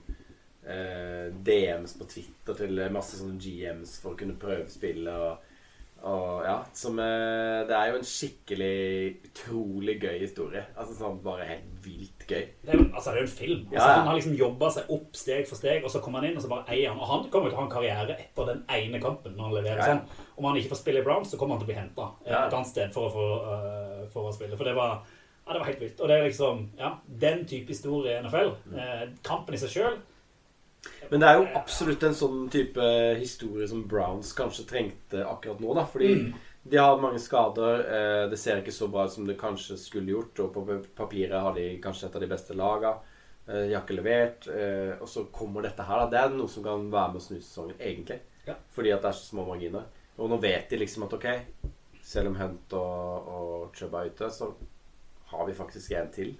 [0.65, 5.13] eh, DMs på Twitter til masse sånne GMs for å kunne prøvespille.
[5.27, 5.52] Og
[6.03, 8.73] Og ja, som eh, Det er jo en skikkelig
[9.29, 10.65] utrolig gøy historie.
[10.75, 12.41] Altså sånn bare helt vilt gøy.
[12.63, 13.61] Det er altså, det er jo en film.
[13.69, 13.95] Altså, Ja, ja.
[14.01, 16.43] Han har liksom jobba seg opp steg for steg, og så kommer han inn, og
[16.43, 16.99] så bare eier han.
[16.99, 19.57] Og han kommer jo til å ha en karriere etter den ene kampen når han
[19.61, 20.29] leverer Ja, sånn.
[20.35, 22.45] Om han ikke får spille i Browns, så kommer han til å bli henta Ja.
[22.47, 24.57] et annet sted for å for, uh, for å spille.
[24.59, 25.03] For det var,
[25.47, 26.01] ja, det var helt vilt.
[26.03, 28.51] Og det er liksom ja, den type historie i NFL.
[28.75, 29.97] Eh, kampen i seg sjøl
[31.11, 32.87] Men det er jo absolutt en sånn type
[33.19, 35.73] historie som Browns kanskje trengte akkurat nå.
[35.77, 37.83] da Fordi de har mange skader.
[37.85, 40.39] eh, Det ser ikke så bra ut som det kanskje skulle gjort.
[40.39, 42.95] Og på papiret har de kanskje et av de beste laga.
[43.47, 44.47] Eh, De har ikke levert.
[44.47, 46.09] eh, Og så kommer dette her.
[46.09, 48.19] Det er noe som kan være med å snu sesongen, egentlig.
[48.47, 48.55] Ja.
[48.75, 49.83] Fordi at det er så små marginer.
[50.17, 51.27] Og nå vet de liksom at ok,
[52.03, 54.53] selv om Hunt og, og Chubb er ute, så
[55.31, 56.35] har vi faktisk en til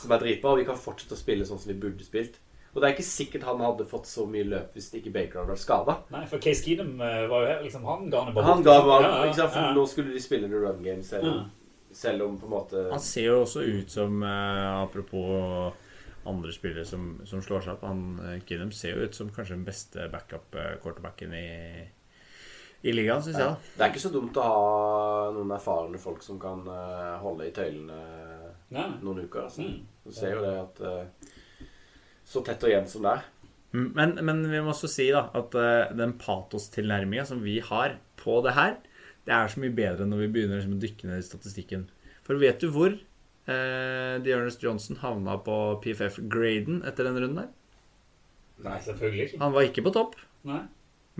[0.00, 0.50] som er dritbra.
[0.52, 2.38] Og vi kan fortsette å spille sånn som vi burde spilt.
[2.76, 5.54] Og det er ikke sikkert han hadde fått så mye løp hvis ikke Baker hadde
[5.54, 5.94] vært skada.
[6.12, 7.62] Nei, for Case Keenum eh, var jo her.
[7.64, 8.66] Liksom, han ga han bare Han bort.
[8.68, 9.46] ga bare Ja, ja.
[9.54, 11.50] For nå skulle de spille the run game selv, om-
[11.96, 15.72] selv om på en måte Han ser jo også ut som eh, Apropos
[16.26, 17.84] andre spillere som, som slår seg opp.
[17.86, 21.86] Han Keenum ser jo ut som kanskje den beste backup-quarterbacken i,
[22.82, 23.54] i ligaen, syns jeg.
[23.78, 27.54] Det er ikke så dumt å ha noen erfarne folk som kan eh, holde i
[27.54, 28.00] tøylene
[28.74, 28.88] Nei.
[29.06, 29.46] noen uker.
[29.46, 29.62] Altså.
[29.62, 29.86] Mm.
[30.04, 31.30] Du ser jo det at eh,
[32.26, 33.24] Så tett og jevn som det er.
[33.76, 37.96] Mm, Men, men vi må også si da at eh, den patostilnærminga som vi har
[38.18, 38.76] på det her,
[39.26, 41.84] det er så mye bedre når vi begynner liksom, å dykke ned i statistikken.
[42.26, 47.52] For vet du hvor eh, Dearness Johnson havna på PFF-graden etter den runden der?
[48.66, 49.40] Nei, selvfølgelig ikke.
[49.44, 50.14] Han var ikke på topp,
[50.48, 50.62] Nei.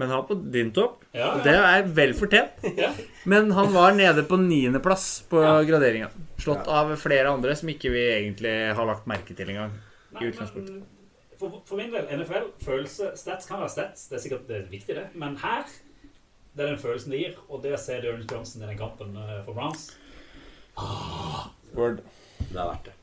[0.01, 1.03] men han var på din topp.
[1.13, 1.45] Ja, Og ja.
[1.45, 2.63] det er vel fortjent.
[2.83, 2.91] Ja.
[3.29, 5.59] Men han var nede på niendeplass på Ja.
[5.69, 6.09] graderinga.
[6.41, 9.75] Slått av flere andre som ikke vi egentlig har lagt merke til engang.
[10.17, 10.83] Nei, I utgangspunktet.
[11.39, 14.71] For, for min del, NFL, følelse Stats kan være stats, det er sikkert det er
[14.71, 15.07] viktig, det.
[15.15, 15.63] Men her,
[16.57, 17.35] det er den følelsen det gir.
[17.49, 19.91] Og det å se Dearness Johnson i den kampen eh, for Browns
[21.77, 21.97] Word.
[22.39, 22.97] Det er verdt det.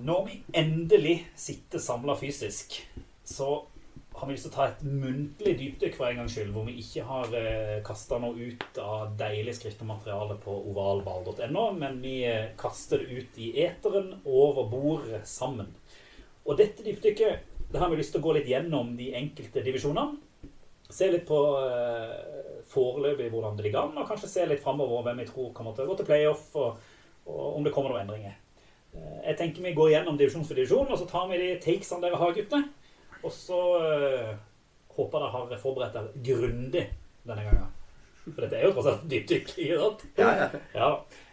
[0.00, 2.78] Når vi endelig sitter samla fysisk,
[3.24, 3.66] så
[4.12, 6.78] har vi lyst til å ta et muntlig dypdykk for en gangs skyld, hvor vi
[6.80, 12.14] ikke har eh, kasta noe ut av deilig skrift og materiale på ovalball.no, men vi
[12.28, 15.68] eh, kaster det ut i eteren over bordet sammen.
[16.46, 20.16] Og dette dypdykket det har vi lyst til å gå litt gjennom de enkelte divisjonene.
[20.90, 25.20] Se litt på eh, foreløpig hvordan det ligger an, og kanskje se litt framover hvem
[25.22, 26.94] vi tror kommer til å gå til playoff, og,
[27.28, 28.40] og om det kommer noen endringer.
[28.94, 32.02] Eh, Jeg tenker vi går gjennom divisjon for divisjon, og så tar vi de takesene
[32.04, 32.68] dere har, guttene.
[33.22, 34.30] Og så eh,
[34.96, 36.86] håper dere har forberedt dere grundig
[37.26, 37.68] denne gangen.
[38.24, 39.52] For dette er jo tross alt dypdykk.
[39.58, 40.06] ikke sant?
[40.18, 40.48] Ja, ja.
[40.74, 40.90] Ja.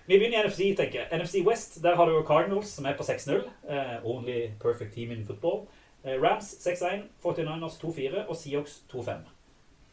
[0.08, 1.20] Vi begynner i NFC, tenker jeg.
[1.20, 3.42] NFC West, der har du Cardinals, som er på 6-0.
[3.68, 5.66] Uh, only perfect team in football.
[6.06, 9.26] Uh, Rams 6-1, 49ers 2-4 og Seahawks 2-5.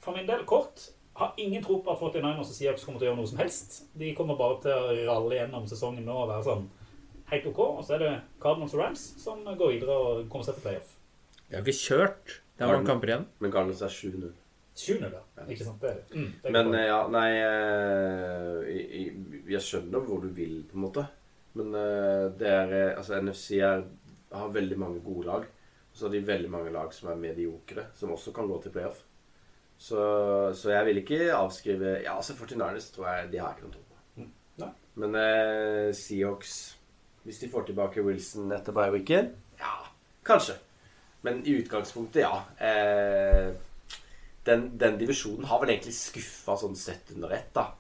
[0.05, 3.11] For min del, kort, har ingen tro på at 49ers og Seahawks kommer til å
[3.11, 3.81] gjøre noe som helst.
[3.99, 6.65] De kommer bare til å ralle gjennom sesongen nå og være sånn
[7.35, 7.59] helt ok.
[7.65, 8.13] Og så er det
[8.43, 10.95] Cardinals og Rams som går videre og kommer seg til playoff.
[11.49, 12.41] De har ikke kjørt.
[12.55, 13.27] Det er mange kamper igjen.
[13.43, 14.33] Men Cardinals er 7-0.
[14.75, 15.45] 7-0, ja.
[15.55, 15.81] Ikke sant?
[15.83, 16.17] Det er det.
[16.19, 16.77] Mm, det er Men godt.
[16.81, 21.05] eh, ja, nei eh, jeg, jeg- jeg skjønner hvor du vil, på en måte.
[21.55, 23.85] Men eh, det er eh, Altså, NFC er,
[24.33, 25.45] har veldig mange gode lag.
[25.45, 28.73] Og så har de veldig mange lag som er mediokre, som også kan gå til
[28.75, 29.03] playoff.
[29.79, 29.99] Så,
[30.55, 33.83] så jeg vil ikke avskrive Ja, altså 49ers tror jeg de har ikke noe tro
[33.91, 34.23] på.
[34.23, 34.73] Mm.
[35.03, 36.77] Men eh, Seahawks
[37.25, 39.77] Hvis de får tilbake Wilson etter bye-weeken Ja,
[40.27, 40.59] kanskje.
[41.25, 42.43] Men i utgangspunktet, ja.
[42.61, 43.55] Eh,
[44.45, 47.71] den, den divisjonen har vel egentlig skuffa sånn sett under ett, da.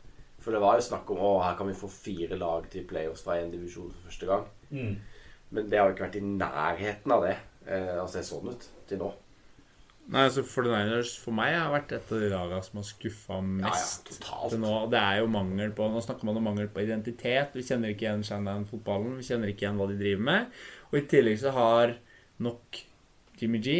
[0.41, 3.25] For det var jo snakk om å, her kan vi få fire lag til playoffs
[3.25, 4.47] fra én divisjon for første gang.
[4.71, 4.95] Mm.
[5.57, 7.37] Men det har jo ikke vært i nærheten av det.
[7.65, 9.13] Eh, å se sånn ut til nå.
[10.05, 13.41] Nei, altså 49ers for meg har vært et av de lagene som har skuffa Ja,
[13.41, 14.11] ja, mest.
[14.21, 14.73] til nå.
[14.93, 17.55] Det er jo mangel på Nå snakker man om mangel på identitet.
[17.57, 19.17] Vi kjenner ikke igjen Shannon-fotballen.
[19.17, 20.59] Vi kjenner ikke igjen hva de driver med.
[20.93, 21.95] Og i tillegg så har
[22.45, 22.83] nok
[23.41, 23.79] Jimmy G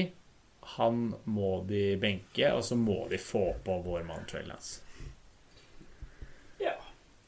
[0.79, 4.81] Han må de benke, og så må de få på vår mann Trey Lance.
[6.59, 6.73] Ja.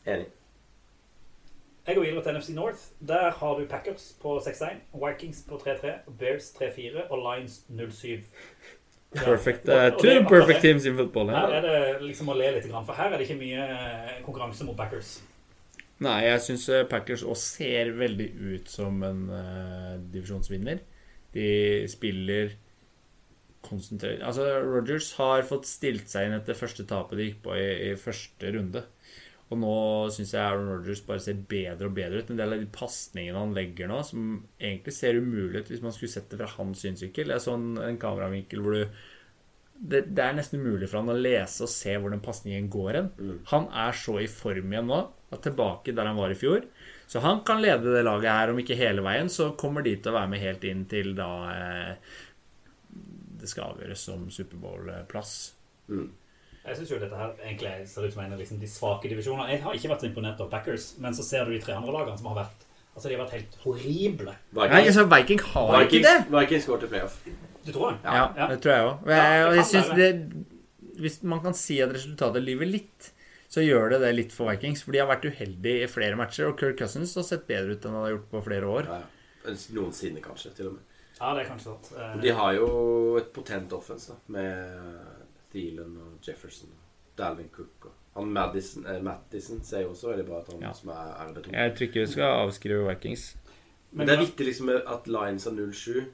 [0.08, 0.30] Enig.
[1.86, 2.80] Jeg går videre til NFC North.
[3.08, 8.24] Der har du Packers på 6-1, Vikings på 3-3, Bears 3-4 og Lions 0-7.
[9.20, 11.32] Perfect, uh, og two er perfect teams in football.
[11.34, 14.66] Her er det liksom å le litt, for her er det ikke mye eh, konkurranse
[14.68, 15.16] mot Packers.
[16.04, 20.82] Nei, jeg syns Packers òg ser veldig ut som en uh, divisjonsvinner.
[21.36, 21.48] De
[21.90, 22.54] spiller
[23.66, 27.66] konsentrert Altså, Rogers har fått stilt seg inn etter første tapet de gikk på i,
[27.88, 28.84] i første runde.
[29.46, 29.74] Og nå
[30.10, 32.30] syns jeg Aaron Rogers bare ser bedre og bedre ut.
[32.32, 35.94] En del av de pasningene han legger nå, som egentlig ser umulig ut hvis man
[35.94, 37.30] skulle sett det fra hans synsvinkel.
[37.30, 38.96] Jeg så en, en kameravinkel hvor du
[39.76, 42.96] det, det er nesten umulig for han å lese og se hvor den pasningen går
[42.96, 43.08] hen.
[43.52, 45.00] Han er så i form igjen nå,
[45.34, 46.64] at tilbake der han var i fjor.
[47.06, 50.12] Så han kan lede det laget her, om ikke hele veien, så kommer de til
[50.12, 52.14] å være med helt inn til da eh,
[53.36, 55.34] det skal avgjøres som Superbowl-plass.
[56.66, 59.50] Jeg syns jo dette her egentlig ser ut som en av liksom de svake divisjonene.
[59.52, 61.92] Jeg har ikke vært så imponert av Packers, men så ser du de tre andre
[61.94, 62.62] lagene som har vært
[62.96, 64.32] Altså, de har vært helt horrible.
[64.56, 66.12] Nei, altså, Viking har ikke det!
[66.16, 67.16] Vikings, Vikings går til playoff.
[67.66, 67.98] Du tror det?
[68.06, 68.46] Ja, Ja.
[68.48, 69.10] det tror jeg òg.
[69.10, 70.46] Ja, Og jeg kan synes det
[70.96, 73.10] Hvis man kan si at resultatet lyver litt,
[73.52, 74.82] så gjør det det litt for Vikings.
[74.82, 77.84] For de har vært uheldige i flere matcher, og Kirk Cousins har sett bedre ut
[77.84, 78.88] enn han har gjort på flere år.
[78.88, 79.52] Ja, ja.
[79.76, 80.82] Noensinne, kanskje, til og med.
[81.20, 82.22] Ja, det er kanskje sant.
[82.22, 85.15] De har jo et potent offense, da, med
[85.52, 87.92] Thielen og Jefferson og Dalvin Cook og
[88.22, 90.72] han Madison, eh, Mattison ser jo også veldig bra ut, han Ja.
[90.72, 91.50] som er RB2.
[91.52, 93.36] Jeg tror ikke vi skal avskrive Vikings.
[93.92, 96.04] Men det er viktig liksom at Lions er 0-7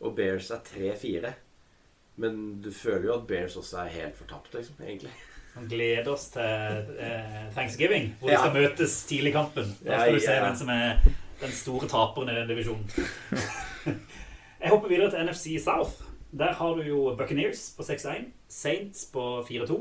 [0.00, 1.34] og Bears er 3-4.
[2.16, 5.10] Men du føler jo at Bears også er helt fortapt, liksom, egentlig.
[5.54, 6.42] Han gleder oss til
[6.98, 8.40] eh, Thanksgiving, hvor de Ja.
[8.40, 9.76] skal møtes tidlig i kampen.
[9.84, 10.44] Da Ja, skal du se ja.
[10.46, 10.98] hvem som er
[11.40, 12.88] den store taperen i den divisjonen.
[14.62, 16.02] Jeg hopper videre til NFC South.
[16.32, 19.76] Der har du jo Buccaneers på 6-1, Saints på 4-2,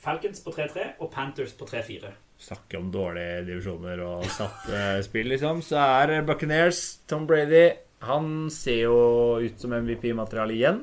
[0.00, 2.08] Falcons på 3-3 og Panthers på 3-4.
[2.40, 5.60] Snakke om dårlige divisjoner og satt eh, spill, liksom.
[5.62, 7.68] Så er Buccaneers Tom Brady
[8.08, 8.96] Han ser jo
[9.44, 10.80] ut som MVP-materiale igjen.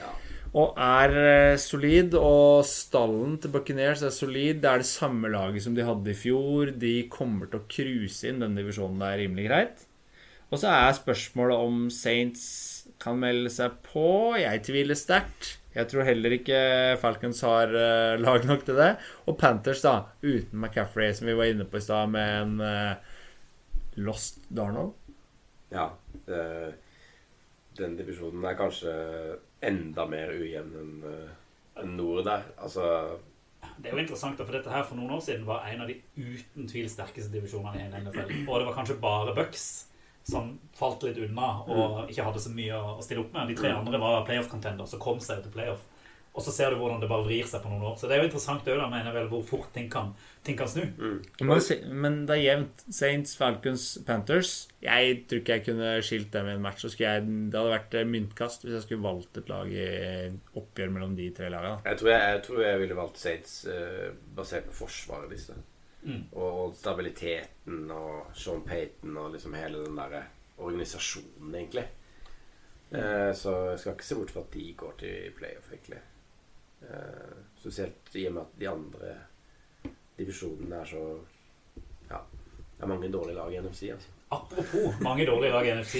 [0.00, 0.08] Ja.
[0.56, 4.64] Og er eh, solid, og stallen til Buccaneers er solid.
[4.64, 6.72] Det er det samme laget som de hadde i fjor.
[6.72, 9.86] De kommer til å cruise inn den divisjonen der rimelig greit.
[10.48, 14.08] Og så er spørsmålet om Saints kan melde seg på.
[14.40, 15.56] Jeg tviler sterkt.
[15.76, 16.58] Jeg tror heller ikke
[17.02, 18.92] Falcons har uh, lag nok til det.
[19.28, 23.16] Og Panthers, da, uten McCaffrey, som vi var inne på i stad, med en uh,
[24.00, 24.94] lost Darnold.
[25.72, 25.90] Ja.
[26.28, 26.72] Uh,
[27.76, 28.94] den divisjonen er kanskje
[29.66, 30.94] enda mer ujevn enn
[31.76, 32.46] enn nord der.
[32.56, 32.84] Altså
[33.76, 35.90] Det er jo interessant, da, for dette her for noen år siden var en av
[35.90, 38.32] de uten tvil sterkeste divisjonene i hele NFL.
[38.46, 39.66] Og det var kanskje bare Bucks
[40.26, 43.52] som falt litt unna og ikke hadde så mye å stille opp med.
[43.52, 45.84] De tre andre var playoff-contender, som kom seg til playoff.
[46.36, 47.94] Og så ser du hvordan det bare vrir seg på noen år.
[47.96, 50.10] Så det er jo interessant òg, mener jeg vel, hvor fort ting kan,
[50.44, 50.82] ting kan snu.
[51.40, 51.62] Men,
[52.02, 52.82] men det er jevnt.
[52.92, 54.50] Saints, Falcons, Panthers.
[54.84, 56.84] Jeg tror ikke jeg kunne skilt dem i en match.
[56.84, 57.24] Så skulle jeg,
[57.54, 59.86] det hadde vært eh, myntkast hvis jeg skulle valgt et lag i
[60.60, 61.80] oppgjør mellom de tre lagene.
[61.88, 65.48] Jeg tror jeg, jeg, tror jeg ville valgt Saints eh, basert på forsvaret deres.
[66.06, 66.24] Mm.
[66.38, 70.22] Og stabiliteten og Sean Payton og liksom hele den derre
[70.62, 71.86] organisasjonen, egentlig.
[72.90, 75.98] Eh, så jeg skal ikke se bort fra at de går til playoff, egentlig.
[76.86, 79.16] Eh, spesielt i og med at de andre
[80.18, 81.06] divisjonene er så
[82.10, 82.22] Ja.
[82.76, 84.08] Det er mange dårlige lag i NFC, altså.
[84.30, 85.94] Apropos mange dårlige lag i NFC,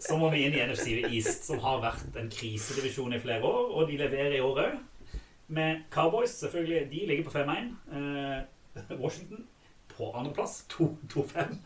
[0.00, 3.74] så må vi inn i NFC East, som har vært en krisedivisjon i flere år,
[3.74, 4.78] og de leverer i år òg.
[5.48, 7.68] Med Cowboys, selvfølgelig, de ligger på 5-1.
[7.92, 8.42] Eh,
[9.00, 9.46] Washington
[9.96, 11.56] på andreplass, 2-5.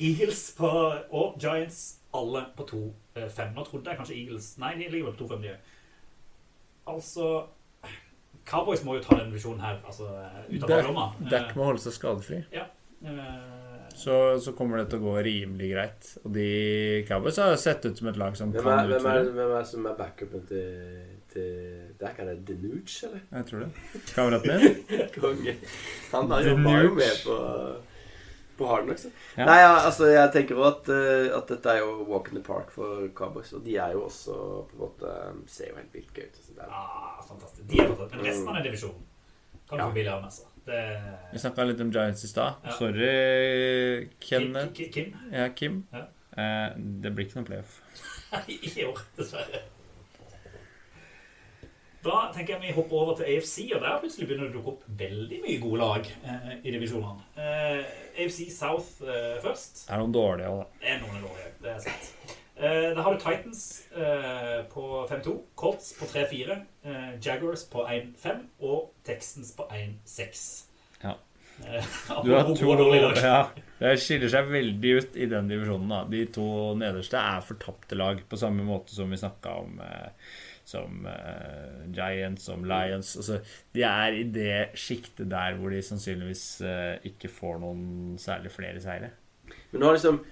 [0.00, 0.68] Eagles på,
[1.10, 1.80] og Giants
[2.14, 3.50] alle på 2-5.
[3.56, 5.72] Nå trodde jeg kanskje Eagles Nei, de ligger vel på 2-5, de òg.
[6.94, 7.28] Altså
[8.44, 10.04] Cowboys må jo ta den visjonen her altså,
[10.50, 11.04] ut av baklomma.
[11.32, 12.42] Dak må holde seg skadefri.
[12.52, 12.66] Ja.
[13.04, 13.60] Eh,
[13.94, 16.08] Så, så kommer det til å gå rimelig greit.
[16.24, 16.46] Og de
[17.08, 19.34] Cowboys har sett ut som et lag som Hvem kan er, hvem, er, utføre.
[19.38, 21.04] hvem er som er backupen til,
[21.34, 23.20] til er ikke det Denuge, eller?
[23.32, 23.70] Jeg tror det.
[24.14, 24.78] Kameraten min?
[25.18, 25.56] Konge.
[26.12, 27.36] Han har The jo var jo med på,
[28.58, 29.06] på Hard Knocks.
[29.36, 29.44] Ja.
[29.48, 32.44] Nei, ja, altså, jeg tenker jo at, eh, at dette er jo walk in the
[32.46, 33.52] park for Cowboys.
[33.56, 34.36] Og de er jo også
[34.70, 35.14] på en måte
[35.50, 36.38] Ser jo helt vilt gøy ut.
[36.38, 37.66] Så Ah, fantastisk.
[37.70, 38.16] De er fantastisk.
[38.20, 39.04] Men resten av den divisjonen
[39.68, 39.90] kan du Ja.
[40.14, 40.50] av med seg.
[40.64, 40.80] Det
[41.32, 42.54] Vi snakka litt om Giants i stad.
[42.64, 42.70] Ja.
[42.78, 44.72] Sorry, Kenneth.
[44.74, 45.16] Kim, Kim.
[45.32, 45.86] Ja, Kim.
[45.92, 46.06] Ja.
[46.36, 47.80] Eh, det blir ikke noe playoff.
[48.32, 49.60] Nei, i år, dessverre.
[52.04, 54.72] Da tenker jeg vi hopper over til AFC, og der plutselig begynner det å dukke
[54.74, 57.24] opp veldig mye gode lag eh, i divisjonene.
[57.40, 57.84] Eh,
[58.20, 59.86] AFC South eh, først.
[59.86, 60.80] Det er noen dårlige òg, da.
[60.82, 62.10] Det er noen dårlige, det er sant.
[62.54, 63.62] Eh, da har du Titans
[63.96, 70.44] eh, på 5-2, Colts på 3-4, eh, Jaguars på 1-5 og Texans på 1-6.
[71.06, 71.16] Ja.
[72.24, 73.18] Du har to dårlige lag.
[73.22, 73.42] ja,
[73.78, 75.88] Det skiller seg veldig ut i den divisjonen.
[75.92, 76.46] da De to
[76.78, 80.32] nederste er fortapte lag, på samme måte som vi snakka om eh,
[80.64, 83.16] som uh, Giants, som Lions.
[83.20, 83.40] Altså,
[83.76, 88.80] de er i det sjiktet der hvor de sannsynligvis uh, ikke får noen særlig flere
[88.80, 89.10] seire.
[89.70, 90.22] Men nå har liksom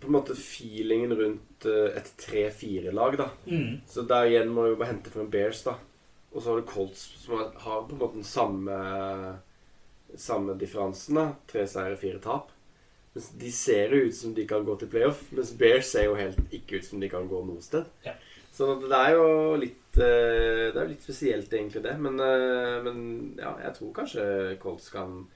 [0.00, 3.30] på en måte feelingen rundt eh, et 3-4-lag, da.
[3.48, 3.78] Mm.
[3.88, 5.72] Så der igjen må vi bare hente frem Bears, da.
[6.34, 8.76] Og så har du Colts, som har- har på en måte den samme
[10.16, 11.24] Samme differansen, da.
[11.50, 12.52] Tre seire, fire tap.
[13.14, 16.14] Mens de ser jo ut som de kan gå til playoff, mens Bears ser jo
[16.20, 17.88] helt ikke ut som de kan gå noe sted.
[18.04, 18.12] Ja.
[18.56, 19.26] Så det er jo
[19.60, 21.92] litt eh, Det er jo litt spesielt, egentlig, det.
[22.00, 22.98] Men, eh, men
[23.36, 24.24] ja, jeg tror kanskje
[24.62, 25.26] Colts kan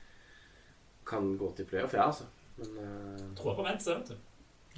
[1.11, 2.25] Kan gå til playoff, ja, altså.
[2.57, 4.19] Men eh, Tror på Vents, vet du.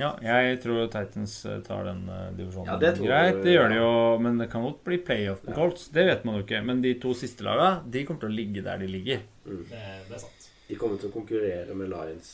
[0.01, 1.35] Ja, jeg tror Titans
[1.67, 2.07] tar den
[2.39, 3.43] divisjonen Ja, det greit.
[3.45, 3.91] Det gjør de jo,
[4.25, 5.57] men det kan godt bli playoff på Ja.
[5.59, 5.89] Colts.
[5.93, 6.63] Det vet man jo ikke.
[6.65, 9.21] Men de to siste laga, de kommer til å ligge der de ligger.
[9.45, 10.49] Det, det er sant.
[10.71, 12.33] de kommer til å konkurrere med Lions.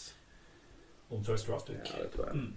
[1.11, 1.83] Om first draft week.
[1.91, 2.55] Ja, det tror jeg Mm.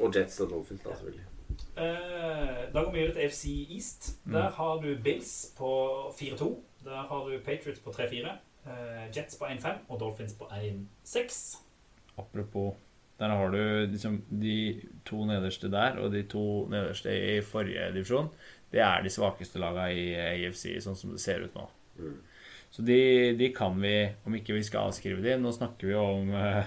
[0.00, 1.28] Og Jets og Dolphins, da, selvfølgelig.
[1.76, 3.44] Eh, da går vi til FC
[3.74, 4.12] East.
[4.24, 4.32] Mm.
[4.32, 5.70] Der har du Bills på
[6.18, 6.48] 4-2.
[6.84, 8.38] Der har du Patriots på 3-4.
[8.66, 11.58] eh, Jets på 1-5 og Dolphins på 1-6.
[12.18, 12.74] Apropos
[13.18, 18.28] Der har du liksom de to nederste der og de to nederste i forrige divisjon.
[18.72, 21.68] Det er de svakeste laga i AFC, sånn som det ser ut nå.
[21.98, 22.16] Mm.
[22.72, 26.30] Så de, de kan vi, om ikke vi skal avskrive de Nå snakker vi om,
[26.34, 26.64] eh,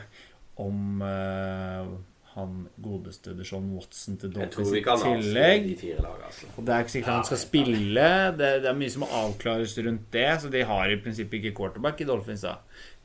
[0.62, 1.90] om eh,
[2.36, 5.70] han godeste Deshaun Watson til Dolphins i tillegg.
[6.04, 6.50] lag altså.
[6.58, 8.08] Og det er ikke sikkert han skal spille.
[8.36, 11.56] Det, det er mye som må avklares rundt det, så de har i prinsippet ikke
[11.62, 12.44] quarterback i Dolphins.
[12.44, 12.58] da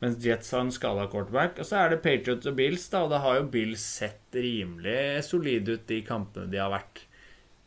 [0.03, 1.61] Mens Jets har en skalla quarterback.
[1.63, 5.23] Og så er det Patriots og Bills, da og da har jo Bills sett rimelig
[5.29, 7.05] solide ut de kampene de har vært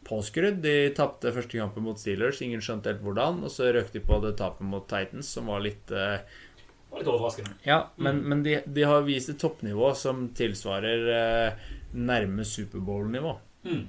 [0.04, 0.60] påskrudd.
[0.64, 3.40] De tapte første kampen mot Steelers, ingen skjønte helt hvordan.
[3.46, 6.20] Og så røk de på det tapet mot Titans, som var litt eh,
[6.94, 7.50] Det var litt overraskende.
[7.66, 11.52] Ja, men, men de, de har vist et toppnivå som tilsvarer eh,
[11.98, 13.32] nærme Superbowl-nivå.
[13.66, 13.80] Mm.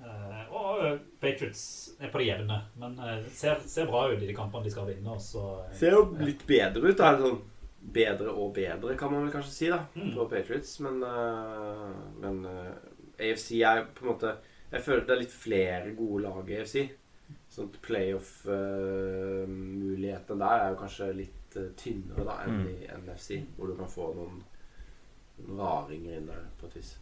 [0.00, 1.64] Eh, og eh, Patriots
[2.00, 4.88] er på det jevne, men eh, ser, ser bra ut i de kampene de skal
[4.88, 5.10] vinne.
[5.12, 6.96] Og så, eh, Ser jo litt bedre ut.
[7.02, 7.40] da, sånn
[7.92, 10.12] Bedre og bedre, kan man vel kanskje si, da, Mm.
[10.14, 10.76] på Patriots.
[10.86, 11.00] Men,
[12.22, 12.36] men
[13.18, 14.30] AFC er på en måte
[14.72, 16.76] Jeg føler det er litt flere gode lag i AFC.
[17.52, 22.68] Sånn playoff-mulighetene der er jo kanskje litt øh, tynnere da enn Mm.
[22.68, 24.42] i NFC, hvor du kan få noen,
[25.38, 26.98] noen raringer inn der på et vis.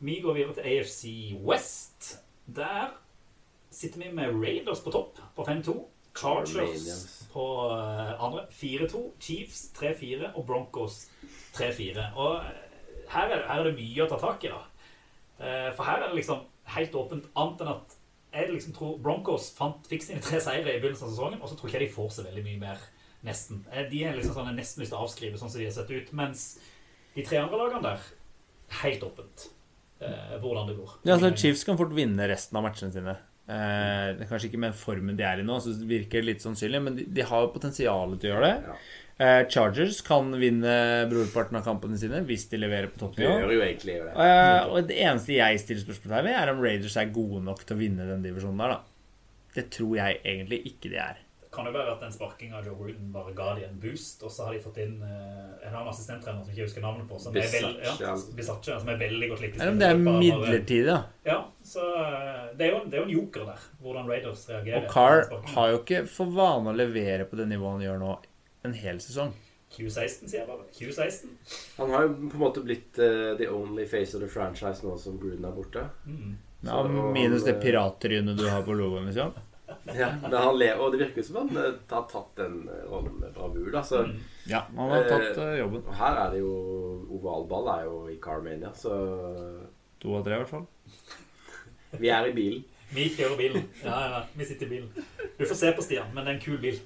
[0.00, 1.04] Vi går videre til AFC
[1.46, 2.18] West.
[2.56, 2.90] Der
[3.70, 5.76] sitter vi med Raiders på topp på 5-2.
[6.14, 9.02] Chargers på eh, andre 4-2.
[9.20, 11.10] Chiefs 3-4 og Broncos
[11.54, 12.12] 3-4.
[12.16, 14.60] Og eh, her er, her er det mye å ta tak i, da.
[15.40, 16.42] Eh, For her er det liksom
[16.74, 17.96] helt åpent, annet enn at
[18.32, 21.56] jeg liksom tror Broncos fant, fikk sine tre seire i begynnelsen av sesongen, og så
[21.58, 22.84] tror ikke jeg de får så veldig mye mer,
[23.26, 23.64] nesten.
[23.72, 25.74] Eh, De er liksom sånn, jeg nesten lyst til å avskrive sånn som de har
[25.76, 26.46] sett ut, mens
[27.16, 28.06] de tre andre lagene der,
[28.82, 29.48] helt åpent
[30.00, 30.96] eh, hvordan det går.
[31.04, 33.16] Ja, altså Chiefs kan fort vinne resten av matchene sine.
[33.52, 36.96] Eh, kanskje ikke med formen de er i nå, så det virker litt sannsynlig, men
[36.98, 38.70] de, de har jo potensial til å gjøre det.
[38.70, 38.76] Ja.
[39.22, 40.72] Eh, Chargers kan vinne
[41.10, 44.14] brorparten av kampene sine hvis de leverer på Det gjør jo egentlig det.
[44.24, 47.76] Eh, og det eneste jeg stiller spørsmål ved, er om Raiders er gode nok til
[47.76, 48.80] å vinne den divisjonen der, da.
[49.52, 51.20] Det tror jeg egentlig ikke de er.
[51.52, 54.32] Kan det være at den sparkinga av Joe Gruden bare ga de en boost, og
[54.32, 57.36] så har de fått inn uh, en annen assistenttrener som ikke husker navnet på, som
[57.36, 58.36] er, veld, ja, Bisaccia.
[58.38, 59.58] Bisaccia, som er veldig godt likt.
[59.60, 60.96] Eller om det er midlertid, midlertidig, da.
[61.28, 61.36] Ja,
[61.74, 64.80] så eh, det er, jo, det er jo en joker der, hvordan Raiders reagerer.
[64.80, 65.54] Og Carr sparkingen.
[65.58, 68.16] har jo ikke for vane å levere på det nivået han gjør nå,
[68.70, 69.36] en hel sesong.
[69.76, 70.66] 2016, sier jeg bare.
[70.72, 71.36] 2016.
[71.76, 74.96] Han har jo på en måte blitt uh, the only face of the franchise nå
[75.00, 75.84] som Gruden er borte.
[76.08, 76.34] Mm.
[76.64, 79.32] Ja, minus det pirattrynet du har på logoen, liksom.
[79.96, 83.16] Ja, men han lever, og det virker som han eh, har tatt den eh, rollen
[83.20, 83.70] med bravur.
[83.74, 83.82] Da.
[83.86, 84.18] Så, Mm.
[84.50, 85.82] Ja, han har tatt eh, jobben.
[85.86, 86.52] og her er det jo
[87.18, 88.96] Ovalball er jo i Carmania, så
[90.02, 90.66] To av tre, i hvert fall.
[92.02, 92.64] vi er i bilen.
[92.92, 93.68] Vi kjører bilen.
[93.84, 95.06] Ja, ja, vi sitter i bilen.
[95.38, 96.80] Du får se på Stian, men det er en kul bil.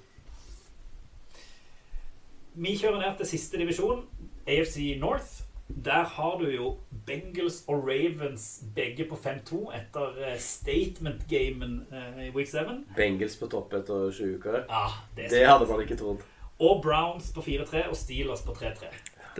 [2.56, 4.04] Vi kjører ned til siste divisjon,
[4.48, 5.35] AFC North.
[5.68, 12.30] Der har du jo Bengals og Ravens begge på 5-2 etter eh, statement-gamen eh, i
[12.30, 12.58] week 7.
[12.96, 14.62] Bengals på topp etter 20 uker.
[14.70, 14.86] Ja,
[15.16, 16.22] det er Det hadde man ikke trodd.
[16.58, 18.90] Og Browns på 4-3 og Steelers på 3-3.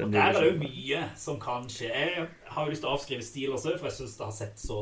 [0.02, 1.88] Og der er det jo mye som kan skje.
[1.88, 4.60] Jeg har jo lyst til å avskrive Steelers òg, for jeg syns det har sett
[4.60, 4.80] så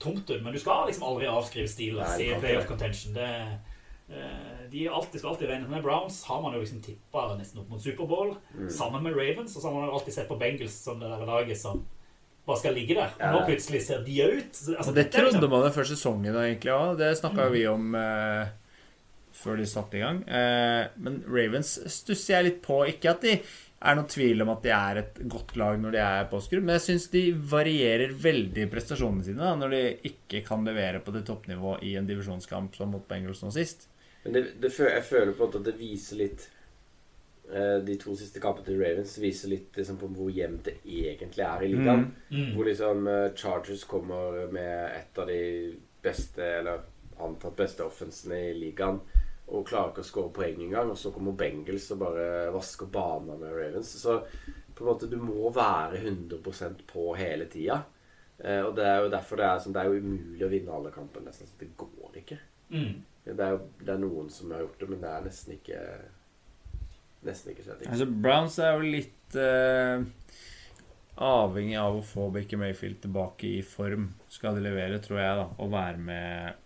[0.00, 0.42] tomt ut.
[0.42, 3.14] Men du skal liksom aldri avskrive Steelers i Play of playoff contention.
[3.14, 3.52] Det, eh,
[4.70, 6.22] de er alltid, skal alltid regne med Browns.
[6.26, 8.36] Har man jo liksom tippa nesten opp mot Superbowl.
[8.56, 8.68] Mm.
[8.74, 9.56] Sammen med Ravens.
[9.56, 11.84] Og så har man alltid sett på Bengals som det der laget som
[12.46, 13.14] bare skal ligge der.
[13.18, 14.52] Og nå plutselig ser de ut.
[14.76, 16.98] Altså, det liksom- trodde man jo før sesongen egentlig òg.
[16.98, 18.48] Det snakka vi om eh,
[19.32, 20.22] før de satte i gang.
[20.28, 22.86] Eh, men Ravens stusser jeg litt på.
[22.88, 23.40] Ikke at de
[23.80, 26.76] er noen tvil om at de er et godt lag når de er påskrudd, men
[26.76, 31.24] jeg syns de varierer veldig prestasjonene sine da, når de ikke kan levere på det
[31.24, 33.88] toppnivået i en divisjonskamp som mot Bengals nå sist.
[34.22, 36.46] Men det, det, jeg føler på en måte at det viser litt
[37.52, 41.46] eh, de to siste kampene til Ravens viser litt liksom, på hvor jevnt det egentlig
[41.46, 42.06] er i ligaen.
[42.28, 42.52] Mm.
[42.56, 45.40] Hvor liksom eh, Chargers kommer med et av de
[46.02, 46.84] beste, eller
[47.20, 49.00] antatt beste offensene i ligaen.
[49.50, 50.92] Og klarer ikke å skåre poeng engang.
[50.92, 53.96] Og så kommer Bengals og bare vasker bana med Ravens.
[53.98, 54.20] Så
[54.74, 57.80] på en måte du må være 100% på hele tida.
[58.38, 60.76] Eh, og det er jo derfor det er, sånn, det er jo umulig å vinne
[60.76, 61.28] alle kampene.
[61.28, 61.50] Nesten.
[61.60, 62.38] Det går ikke.
[62.70, 63.00] Mm.
[63.36, 65.82] Det er det er noen som har gjort det, men det er nesten ikke
[67.20, 67.82] Nesten ikke skjedd.
[67.84, 70.00] Altså, Browns er jo litt uh,
[71.20, 74.06] avhengig av å få Baker Mayfield tilbake i form.
[74.32, 75.44] Skal de levere, tror jeg, da.
[75.60, 76.62] Og være med,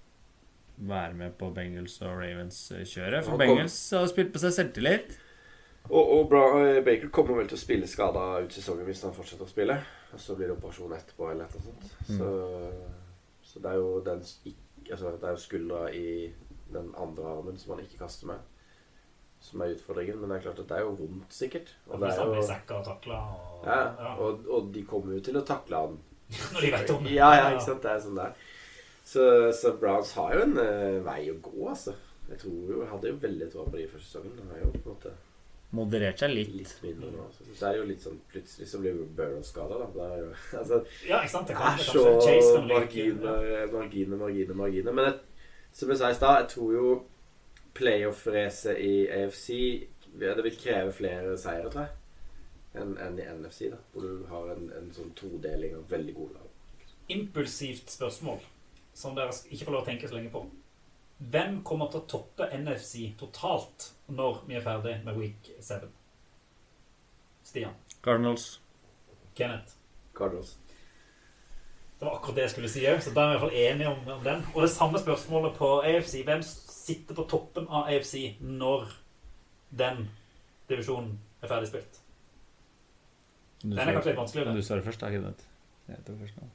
[0.93, 3.27] være med på Bengals og Ravens-kjøret.
[3.27, 5.17] For Han Bengals har spilt på seg selvtillit.
[5.91, 9.17] Og, og Bra, eh, Baker kommer vel til å spille skada ut sesongen hvis han
[9.17, 9.77] fortsetter å spille.
[10.15, 11.91] Og så blir det operasjon etterpå eller annet sånt.
[12.07, 12.21] Mm.
[12.21, 12.31] Så,
[13.51, 16.07] så det er jo den altså, Det er jo skuldra i
[16.75, 18.43] den andre armen som han ikke kaster med,
[19.45, 20.19] som er utfordringen.
[20.21, 21.75] Men det er klart at det er jo vondt, sikkert.
[21.89, 24.17] Og, det er jo, og takla og, ja, ja.
[24.19, 26.03] og, og de kommer jo til å takle han
[26.55, 27.15] Når de vet om det.
[27.19, 27.85] Ja, ja, ikke sant.
[27.85, 28.51] Det er sånn det er.
[29.05, 31.93] Så, så Browns har jo en uh, vei å gå, altså.
[32.31, 34.39] Jeg tror jo, jeg hadde jo veldig tro på de første sesongen.
[34.39, 35.13] De har jo på en måte
[35.75, 36.53] Moderert seg litt.
[36.55, 37.25] litt mindre nå.
[37.27, 37.45] Altså.
[37.51, 39.89] så er det jo litt sånn Plutselig så blir Burrow skada, da.
[39.95, 40.29] Det er jo,
[40.61, 41.51] altså, Ja, ikke sant?
[41.51, 42.05] Det det er så
[42.55, 44.99] kan marginer, marginer, marginer, marginer.
[44.99, 45.17] Men jeg,
[45.75, 46.89] som jeg sa i stad, jeg tror jo
[47.75, 49.49] playoff-racet i AFC
[50.15, 51.95] Det vil kreve flere seire, tror jeg,
[52.79, 53.81] enn en i NFC, da.
[53.93, 56.51] Hvor du har en, en sånn todeling av veldig gode lag.
[57.09, 58.39] impulsivt spørsmål
[58.95, 60.45] som dere ikke får lov å tenke så lenge på.
[61.19, 65.89] Hvem kommer til å toppe NFC totalt når vi er ferdig med week 7?
[67.45, 67.75] Stian.
[68.03, 68.61] Cardinals.
[69.35, 69.75] Kenneth.
[70.15, 70.55] Cardinals.
[72.05, 73.61] Det var akkurat det jeg skulle si òg, så da er vi i hvert fall
[73.65, 74.43] enige om, om den.
[74.53, 76.19] Og det samme spørsmålet på AFC.
[76.27, 78.91] Hvem sitter på toppen av AFC når
[79.73, 80.03] den
[80.69, 81.97] divisjonen er ferdig spilt?
[83.63, 84.53] Du Den er kanskje litt vanskeligere.
[84.53, 85.49] Du sa det først, da, Kenneth.
[85.89, 86.51] Jeg tok først nå.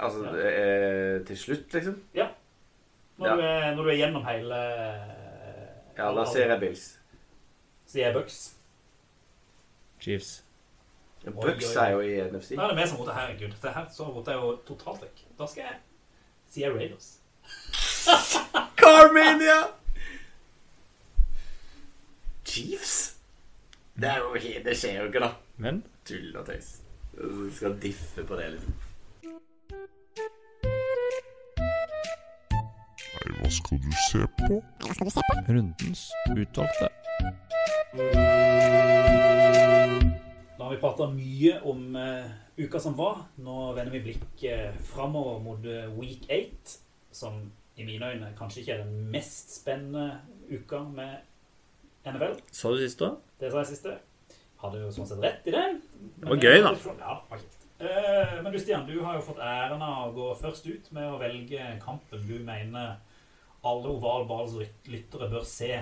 [0.00, 1.22] Altså Ja.
[1.28, 2.00] til slutt, liksom?
[2.14, 3.34] Når, Ja.
[3.36, 4.54] du, er, når du er gjennom hele
[5.98, 6.98] Ja, da sier jeg Bills.
[7.84, 8.54] Sier jeg Bucks.
[10.00, 10.44] Chiefs.
[11.24, 12.54] Bucks er jo i NFC.
[12.56, 13.12] Da er det vi som roter.
[13.12, 13.52] Herregud.
[13.62, 15.24] Det her så roter jeg jo totalt vekk.
[15.38, 15.76] Da skal jeg
[16.50, 17.10] si Raiders.
[18.80, 19.60] Carmania!
[22.44, 23.16] Chiefs?
[24.00, 25.32] Det er jo helt Det skjer jo ikke, da.
[25.56, 26.80] Men Tull og tøys.
[27.12, 28.74] Du skal diffe på det, liksom.
[33.10, 34.62] Nei, hva skal du se på?
[34.80, 35.34] Hva skal du se på?
[35.52, 36.88] Rundens utvalgte.
[40.60, 42.26] Da har vi prata mye om uh,
[42.60, 43.22] uka som var.
[43.40, 46.74] Nå vender vi blikket framover mot eh, week 8,
[47.16, 47.38] som
[47.80, 50.18] i mine øyne kanskje ikke er den mest spennende
[50.50, 51.14] uka med
[52.04, 52.34] NFL.
[52.52, 53.14] sa du sist òg?
[53.40, 53.94] Det sa jeg siste.
[54.60, 55.64] Hadde jo sånn sett rett i det.
[56.20, 56.74] Det var gøy, da.
[56.76, 57.56] Ja, det var kjekt.
[57.80, 61.08] Eh, Men du Stian, du har jo fått æren av å gå først ut med
[61.08, 63.00] å velge kampen du mener
[63.64, 64.60] alle ovalballs
[64.92, 65.72] lyttere bør se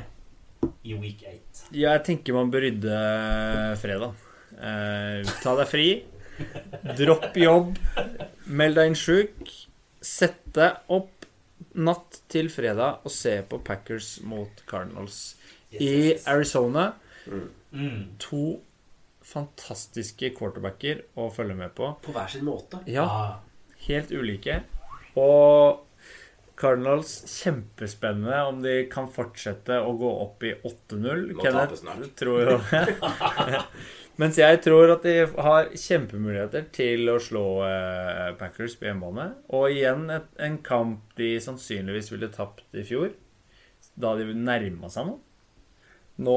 [0.87, 1.67] i week 8.
[1.75, 3.03] Jeg tenker man bør rydde
[3.83, 4.28] fredag.
[4.59, 5.89] Eh, ta deg fri.
[6.99, 7.79] Dropp jobb.
[8.47, 9.51] Meld deg inn sjuk.
[10.05, 11.27] Sett deg opp
[11.79, 15.37] natt til fredag og se på Packers mot Cardinals
[15.75, 16.93] i Arizona.
[17.29, 18.17] Mm.
[18.25, 18.43] To
[19.29, 21.91] fantastiske quarterbacker å følge med på.
[22.03, 22.81] På hver sin måte.
[22.89, 23.37] Ja, Ah,
[23.89, 24.63] helt ulike.
[25.19, 25.85] Og
[26.59, 31.29] Cardinals kjempespennende om de kan fortsette å gå opp i 8-0.
[31.37, 32.01] Må tape snart.
[32.01, 32.57] Kenneth tror jo
[34.19, 39.29] Mens jeg tror at de har kjempemuligheter til å slå eh, Packers på hjemmebane.
[39.55, 43.13] Og igjen et, en kamp de sannsynligvis ville tapt i fjor,
[43.95, 45.23] da de nærma seg noe.
[46.19, 46.35] Nå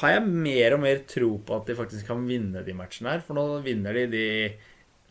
[0.00, 3.20] har jeg mer og mer tro på at de faktisk kan vinne de matchene her.
[3.24, 4.26] For nå vinner de de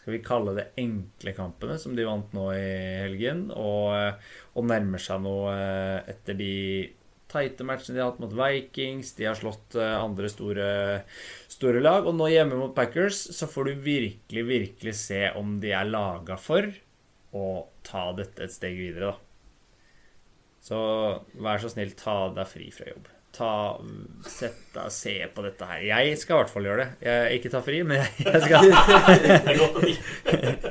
[0.02, 2.66] skal vi kalle det enkle kampene som de vant nå i
[3.06, 3.48] helgen.
[3.54, 4.26] Og,
[4.58, 6.54] og nærmer seg nå eh, etter de
[7.32, 9.16] tighte matchene de har hatt mot Vikings.
[9.18, 10.68] De har slått eh, andre store,
[11.56, 12.08] store lag.
[12.08, 16.38] Og nå hjemme mot Packers så får du virkelig, virkelig se om de er laga
[16.42, 16.70] for
[17.36, 17.48] å
[17.86, 19.22] ta dette et steg videre, da.
[20.66, 20.78] Så
[21.46, 23.12] vær så snill, ta deg fri fra jobb.
[23.36, 23.50] Ta,
[24.32, 25.82] Sett deg se på dette her.
[25.84, 26.94] Jeg skal i hvert fall gjøre det.
[27.06, 28.66] Jeg ikke ta fri, men jeg, skal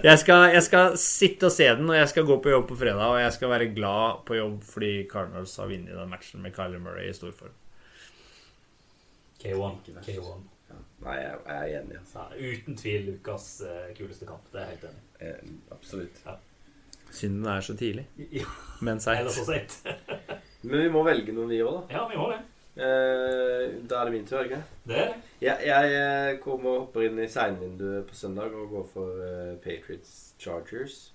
[0.09, 2.79] jeg skal, jeg skal sitte og se den, og jeg skal gå på jobb på
[2.81, 3.05] fredag.
[3.05, 6.83] Og jeg skal være glad på jobb fordi Cardinals har vunnet den matchen med Kyler
[6.83, 7.55] Murray i stor form.
[9.45, 9.93] K1.
[10.09, 10.54] K1.
[11.01, 11.07] Ja.
[11.09, 12.01] Nei, jeg, jeg er enig.
[12.01, 12.25] Altså.
[12.31, 14.47] Ja, uten tvil ukas eh, kuleste kamp.
[14.53, 15.29] Det er jeg helt enig i.
[15.29, 16.25] Eh, absolutt.
[17.15, 18.09] Synden er så tidlig.
[18.41, 18.49] Ja,
[18.81, 19.79] Men seigt.
[20.65, 21.99] Men vi må velge noen, vi òg, da.
[21.99, 22.41] Ja, vi må det.
[22.75, 25.19] Eh, da er det min tur, ikke Det er det.
[25.41, 29.53] Jeg, jeg eh, kommer og hopper inn i seinvinduet på søndag og går for uh,
[29.63, 31.13] Patriots Chargers.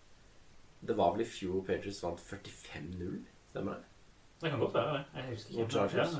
[0.80, 3.18] Det var vel i fjor Patriots vant 45-0,
[3.52, 3.84] stemmer det?
[4.40, 5.04] Det kan godt være det.
[5.16, 5.72] Jeg husker ikke.
[5.74, 6.16] Chargers.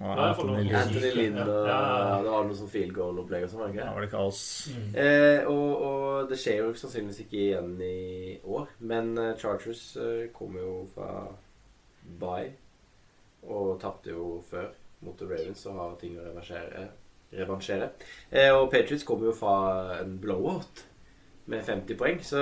[0.00, 0.70] Og Anthony.
[0.72, 3.74] Anthony Lind og Ja, ja, det var noe sånn field goal-opplegg og sånn, var det
[3.76, 3.84] ikke?
[3.84, 4.40] Ja, var det kaos.
[4.72, 4.86] Mm.
[5.02, 10.30] Eh, og, og det skjer jo sannsynligvis ikke igjen i år, men eh, Chargers eh,
[10.36, 11.10] kommer jo fra
[12.20, 12.48] bye
[13.50, 14.70] og tapte jo før
[15.04, 16.86] mot The Ravens og har ting å reversere,
[17.36, 17.92] revansjere.
[18.30, 20.84] Eh, og Patriots kommer jo fra en blowout
[21.50, 22.40] med 50 poeng, så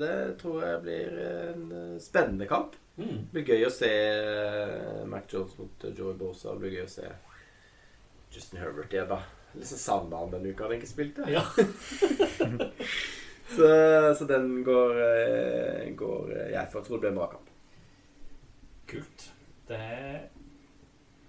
[0.00, 2.78] det tror jeg blir en eh, spennende kamp.
[2.96, 3.26] Mm.
[3.32, 6.52] Det blir gøy å se eh, Mac Jones mot eh, Joey Bosa.
[6.54, 7.08] Det blir gøy å se
[8.34, 9.18] Justin Herbert igjen, da.
[9.54, 11.26] Litt sånn savna han denne uka han ikke spilte.
[11.30, 11.44] Ja.
[13.54, 13.66] Så,
[14.18, 16.80] så den går, eh, går jeg for.
[16.80, 17.50] Jeg tror det blir en bra kamp.
[18.90, 19.26] Kult.
[19.68, 19.90] Det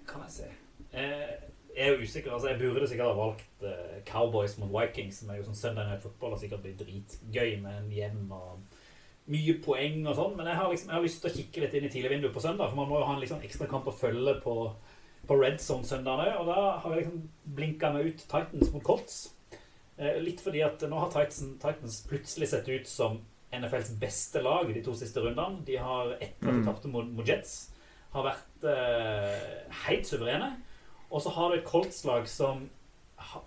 [0.10, 0.48] kan jeg se.
[0.96, 1.36] Jeg
[1.76, 2.32] er jo usikker.
[2.32, 3.68] altså Jeg burde sikkert ha valgt
[4.08, 7.84] Cowboys mot Vikings, som er jo sånn Sunday Night Football og sikkert blir dritgøy med
[7.84, 8.75] en jevn og
[9.32, 10.36] mye poeng og sånn.
[10.38, 12.44] Men jeg har liksom Jeg har lyst til å kikke litt inn i tidligvinduet på
[12.44, 14.56] søndag, for man må jo ha en liksom ekstra kamp å følge på,
[15.28, 16.34] på Red Zone søndag òg.
[16.42, 17.24] Og da har jeg liksom
[17.58, 19.22] blinka meg ut Titans mot Colts.
[19.98, 23.22] Eh, Litt fordi at nå har Titans, Titans plutselig sett ut som
[23.56, 25.64] NFLs beste lag de to siste rundene.
[25.66, 27.72] De har etter at de tapte mot, mot Jets,
[28.16, 30.52] har vært eh, helt suverene.
[31.10, 32.66] Og så har du et Colts-lag som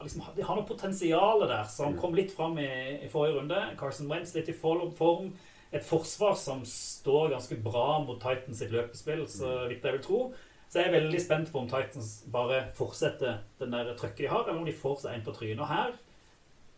[0.01, 2.68] liksom, de har noe potensial der, som kom litt fram i,
[3.05, 3.59] i forrige runde.
[3.81, 5.33] Carson Wentz litt i form.
[5.73, 10.21] Et forsvar som står ganske bra mot Titans sitt løpespill, så vidt jeg vil tro.
[10.69, 14.45] Så jeg er veldig spent på om Titans bare fortsetter den der trøkket de har,
[14.45, 15.64] eller om de får seg en på trynet.
[15.64, 15.97] Og her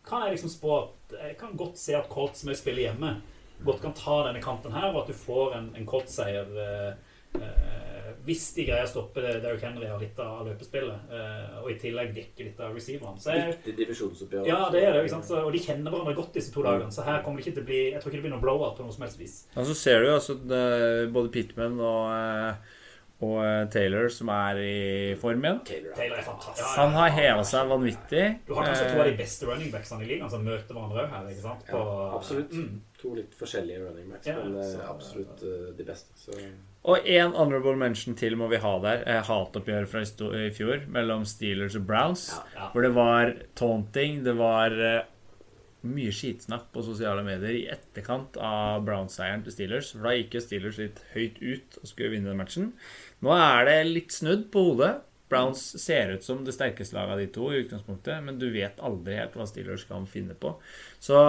[0.07, 3.15] kan jeg liksom spå at jeg kan godt se at Colts som jeg spiller hjemme
[3.65, 6.93] godt kan ta denne kampen her, og at du får en, en Colts-seier eh,
[7.37, 11.77] eh, hvis de greier å stoppe Derrick Henry og litt av løpespillet, eh, og i
[11.81, 12.75] tillegg dekke litt av.
[12.81, 14.45] Så Viktig divisjonsoppgjør.
[14.47, 15.25] ja, det er det, ikke sant?
[15.25, 17.63] Så, og de kjenner hverandre godt disse to dagene, så her kommer det ikke til
[17.63, 19.39] å bli Jeg tror ikke det blir noe blowout på noe som helst vis.
[19.55, 22.77] Og så ser du jo altså det- både Pittman og, eh,
[23.21, 25.59] og eh, Taylor som er i form igjen.
[25.65, 26.65] Taylor, Taylor er fantastisk.
[26.77, 28.23] Han har heva seg vanvittig.
[28.47, 31.09] Du har kanskje to av de beste running backsene i ligaen som møter hverandre òg
[31.13, 31.27] her.
[31.29, 31.69] ikke sant?
[31.69, 32.51] Ja, absolutt.
[32.51, 32.79] Mm.
[33.01, 36.09] To litt forskjellige running backs, Ja, men så- absolutt eh, de beste.
[36.17, 36.33] Så
[36.81, 39.03] Og én honorable mention til må vi ha der.
[39.27, 42.31] Hatoppgjøret Hatoppgjør fra i fjor mellom Steelers og Browns.
[42.33, 42.69] Ja, ja.
[42.73, 45.03] Hvor det var taunting, det var eh,
[45.85, 49.91] mye skitsnakk på sosiale medier i etterkant av Browns-seieren til Steelers.
[49.93, 52.73] For da gikk jo Steelers litt høyt ut og skulle vinne den matchen.
[53.21, 54.95] Nå er det litt snudd på hodet.
[55.31, 58.81] Browns ser ut som det sterkeste laget av de to, i utgangspunktet, men du vet
[58.83, 60.57] aldri helt hva Steelers kan finne på.
[60.99, 61.21] Så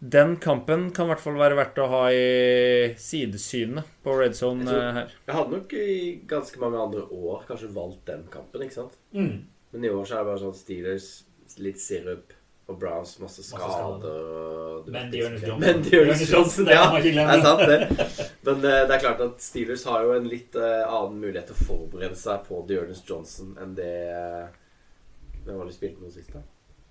[0.00, 4.62] den kampen kan i hvert fall være verdt å ha i sidesynet på red zone
[4.62, 5.14] Jeg tror- eh, her.
[5.26, 8.92] Jeg hadde nok i ganske mange andre år kanskje valgt den kampen, ikke sant?
[9.12, 9.44] Mm.
[9.72, 11.24] Men i år så er det bare sånn Steelers,
[11.58, 12.32] litt sirup,
[12.68, 14.84] og Browns masse skader.
[14.86, 15.40] Men ikke.
[15.48, 15.60] Johnson.
[15.60, 17.00] Men Dearness Johnson, ja.
[17.00, 18.28] Det er sant, det.
[18.44, 21.56] Men eh, det er klart at Steelers har jo en litt eh, annen mulighet til
[21.56, 23.88] å forberede seg på Dearness Johnson enn det
[25.44, 26.42] Hvem var det de spilte med sist, da?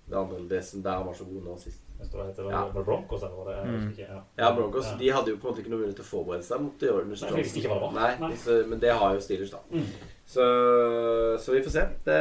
[0.08, 1.87] Det andre, det som der han var så god nå sist.
[1.98, 2.60] Tror det heter Ja.
[2.74, 4.20] det Broncos, eller var det jeg husker ikke, ja.
[4.38, 6.62] Ja, Broncos de hadde jo på en måte ikke noe mulighet til å forberede seg
[6.62, 7.92] mot Dearness Nei, for visste ikke hva det var.
[7.98, 8.36] Nei, Nei.
[8.38, 9.60] Så, men det har jo Steelers, da.
[9.70, 9.88] Mm.
[10.28, 10.44] Så,
[11.42, 11.84] så vi får se.
[12.06, 12.18] Det,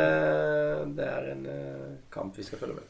[0.98, 2.86] det er en uh, kamp vi skal følge med.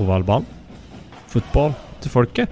[0.00, 0.48] Ovalbanen.
[1.30, 2.48] Fotball til folket.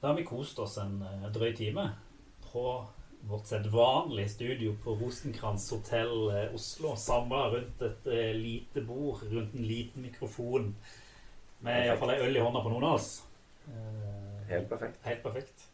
[0.00, 1.84] Da har vi kost oss en eh, drøy time
[2.50, 2.62] på
[3.28, 6.94] vårt sedvanlige studio på Rosenkrantz hotell eh, Oslo.
[6.96, 10.70] Samla rundt et eh, lite bord, rundt en liten mikrofon.
[11.60, 13.10] Med iallfall ei øl i hånda på noen av oss.
[13.68, 14.98] Eh, Helt perfekt.
[15.04, 15.66] Helt perfekt.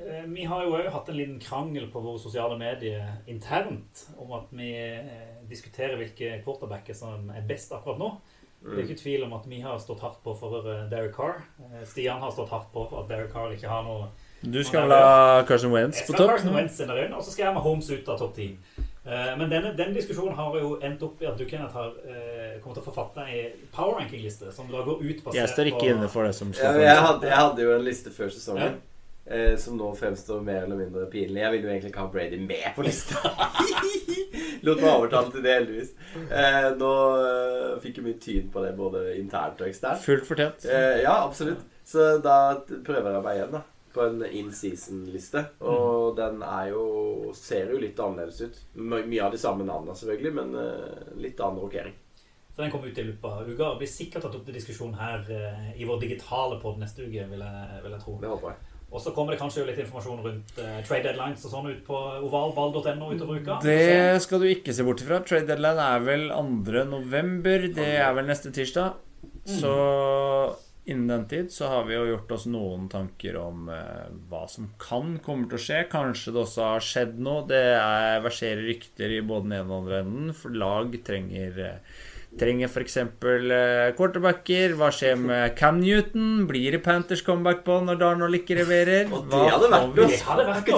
[0.00, 4.32] Eh, Vi har jo òg hatt en liten krangel på våre sosiale medier internt om
[4.38, 4.72] at vi
[5.50, 8.14] diskuterer hvilke quarterbacker som er best akkurat nå.
[8.62, 11.40] Det er ikke tvil om at vi har stått hardt på for Derek Carr.
[11.84, 14.06] Stian har stått hardt på for at Derek Carr ikke har noe
[14.42, 16.36] Du skal vel ha Carson Wentz Jeg på skal ha topp?
[16.36, 18.56] Carson Wentz inn og så skal jeg med Holmes ut av topp 10.
[19.04, 22.56] Eh, Men denne, den diskusjonen har jo endt opp i at du Kenneth har eh,
[22.62, 25.92] kommet til å forfatte ei power ranking-liste som da går ut basert Jeg står ikke
[25.94, 28.30] inne for det som Ja, står ja, jeg, hadde, jeg hadde jo en liste før
[28.34, 28.78] sesongen
[29.26, 31.42] eh, som nå fremstår mer eller mindre pinlig.
[31.42, 33.22] Jeg ville jo egentlig ikke ha Brady med på lista.
[34.66, 35.92] Lot meg overtale til det, heldigvis.
[36.30, 40.02] Eh, nå eh, fikk jeg mye tyn på det både internt og eksternt.
[40.04, 40.66] Fullt fortjent.
[40.70, 41.62] Eh, ja, absolutt.
[41.86, 42.36] Så da
[42.86, 43.62] prøver jeg meg igjen, da.
[43.92, 45.42] På en in season-liste.
[45.60, 48.60] Og den er jo ser jo litt annerledes ut.
[48.74, 51.94] My- Mye av de samme navnene, selvfølgelig, men uh, litt annen rokering.
[52.52, 54.92] Så den kommer ut i løpet av uka og blir sikkert tatt opp til diskusjon
[54.98, 58.16] her uh, i vår digitale pod neste uke, vil jeg, vil jeg tro.
[58.20, 58.68] Det håper jeg.
[58.92, 61.78] Og så kommer det kanskje jo litt informasjon rundt uh, trade deadlines og sånn ut
[61.86, 63.56] på ovalball.no utover uka.
[63.64, 65.22] Det skal du ikke se bort ifra.
[65.24, 66.82] Trade deadline er vel 2.
[66.90, 67.64] november.
[67.72, 69.00] Det er vel neste tirsdag.
[69.48, 69.72] Så
[70.84, 74.70] innen den tid så har vi jo gjort oss noen tanker om eh, hva som
[74.82, 75.82] kan kommer til å skje.
[75.92, 77.44] Kanskje det også har skjedd noe.
[77.50, 80.32] Det er, verserer rykter i både den ene og den andre enden.
[80.34, 82.00] For lag trenger eh,
[82.32, 82.94] Trenger f.eks.
[82.96, 84.72] Eh, quarterbacker.
[84.80, 86.46] Hva skjer med Cam Newton?
[86.48, 89.10] Blir det Panthers comeback på når Darnold ikke leverer?
[89.12, 90.08] Og Hva det hadde vært får vi- noe.
[90.08, 90.70] Det hadde vært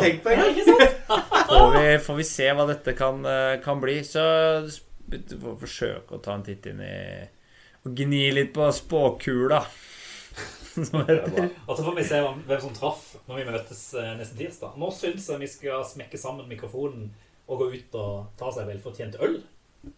[0.51, 0.89] ikke noe.
[1.55, 4.01] får vi, får vi se hva dette kan, eh, kan bli.
[4.03, 4.25] Så
[5.61, 6.95] forsøke å ta en titt inn i
[7.85, 9.59] Og gni litt på spåkula.
[10.91, 11.49] Som heter.
[11.69, 14.75] Og så får vi se hvem som traff når vi møtes eh, neste tirsdag.
[14.81, 17.09] Nå syns jeg vi skal smekke sammen mikrofonen
[17.47, 19.37] og gå ut og ta seg velfortjent øl.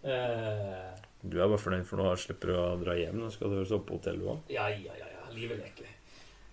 [0.02, 0.88] Eh,
[1.26, 3.16] Du er bare fornøyd for nå slipper du å dra hjem.
[3.22, 4.40] Nå skal du så på hotell du òg.
[4.52, 5.28] ja, ja, ja, ja.
[5.34, 5.88] Livet leker.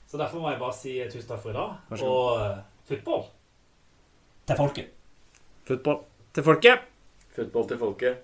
[0.09, 1.99] Så derfor må jeg bare si tusen takk for i dag.
[2.05, 3.24] Og uh, football
[4.47, 4.89] til folket.
[5.65, 5.99] Football
[6.36, 6.88] til folket.
[7.34, 8.24] Fotball til folket.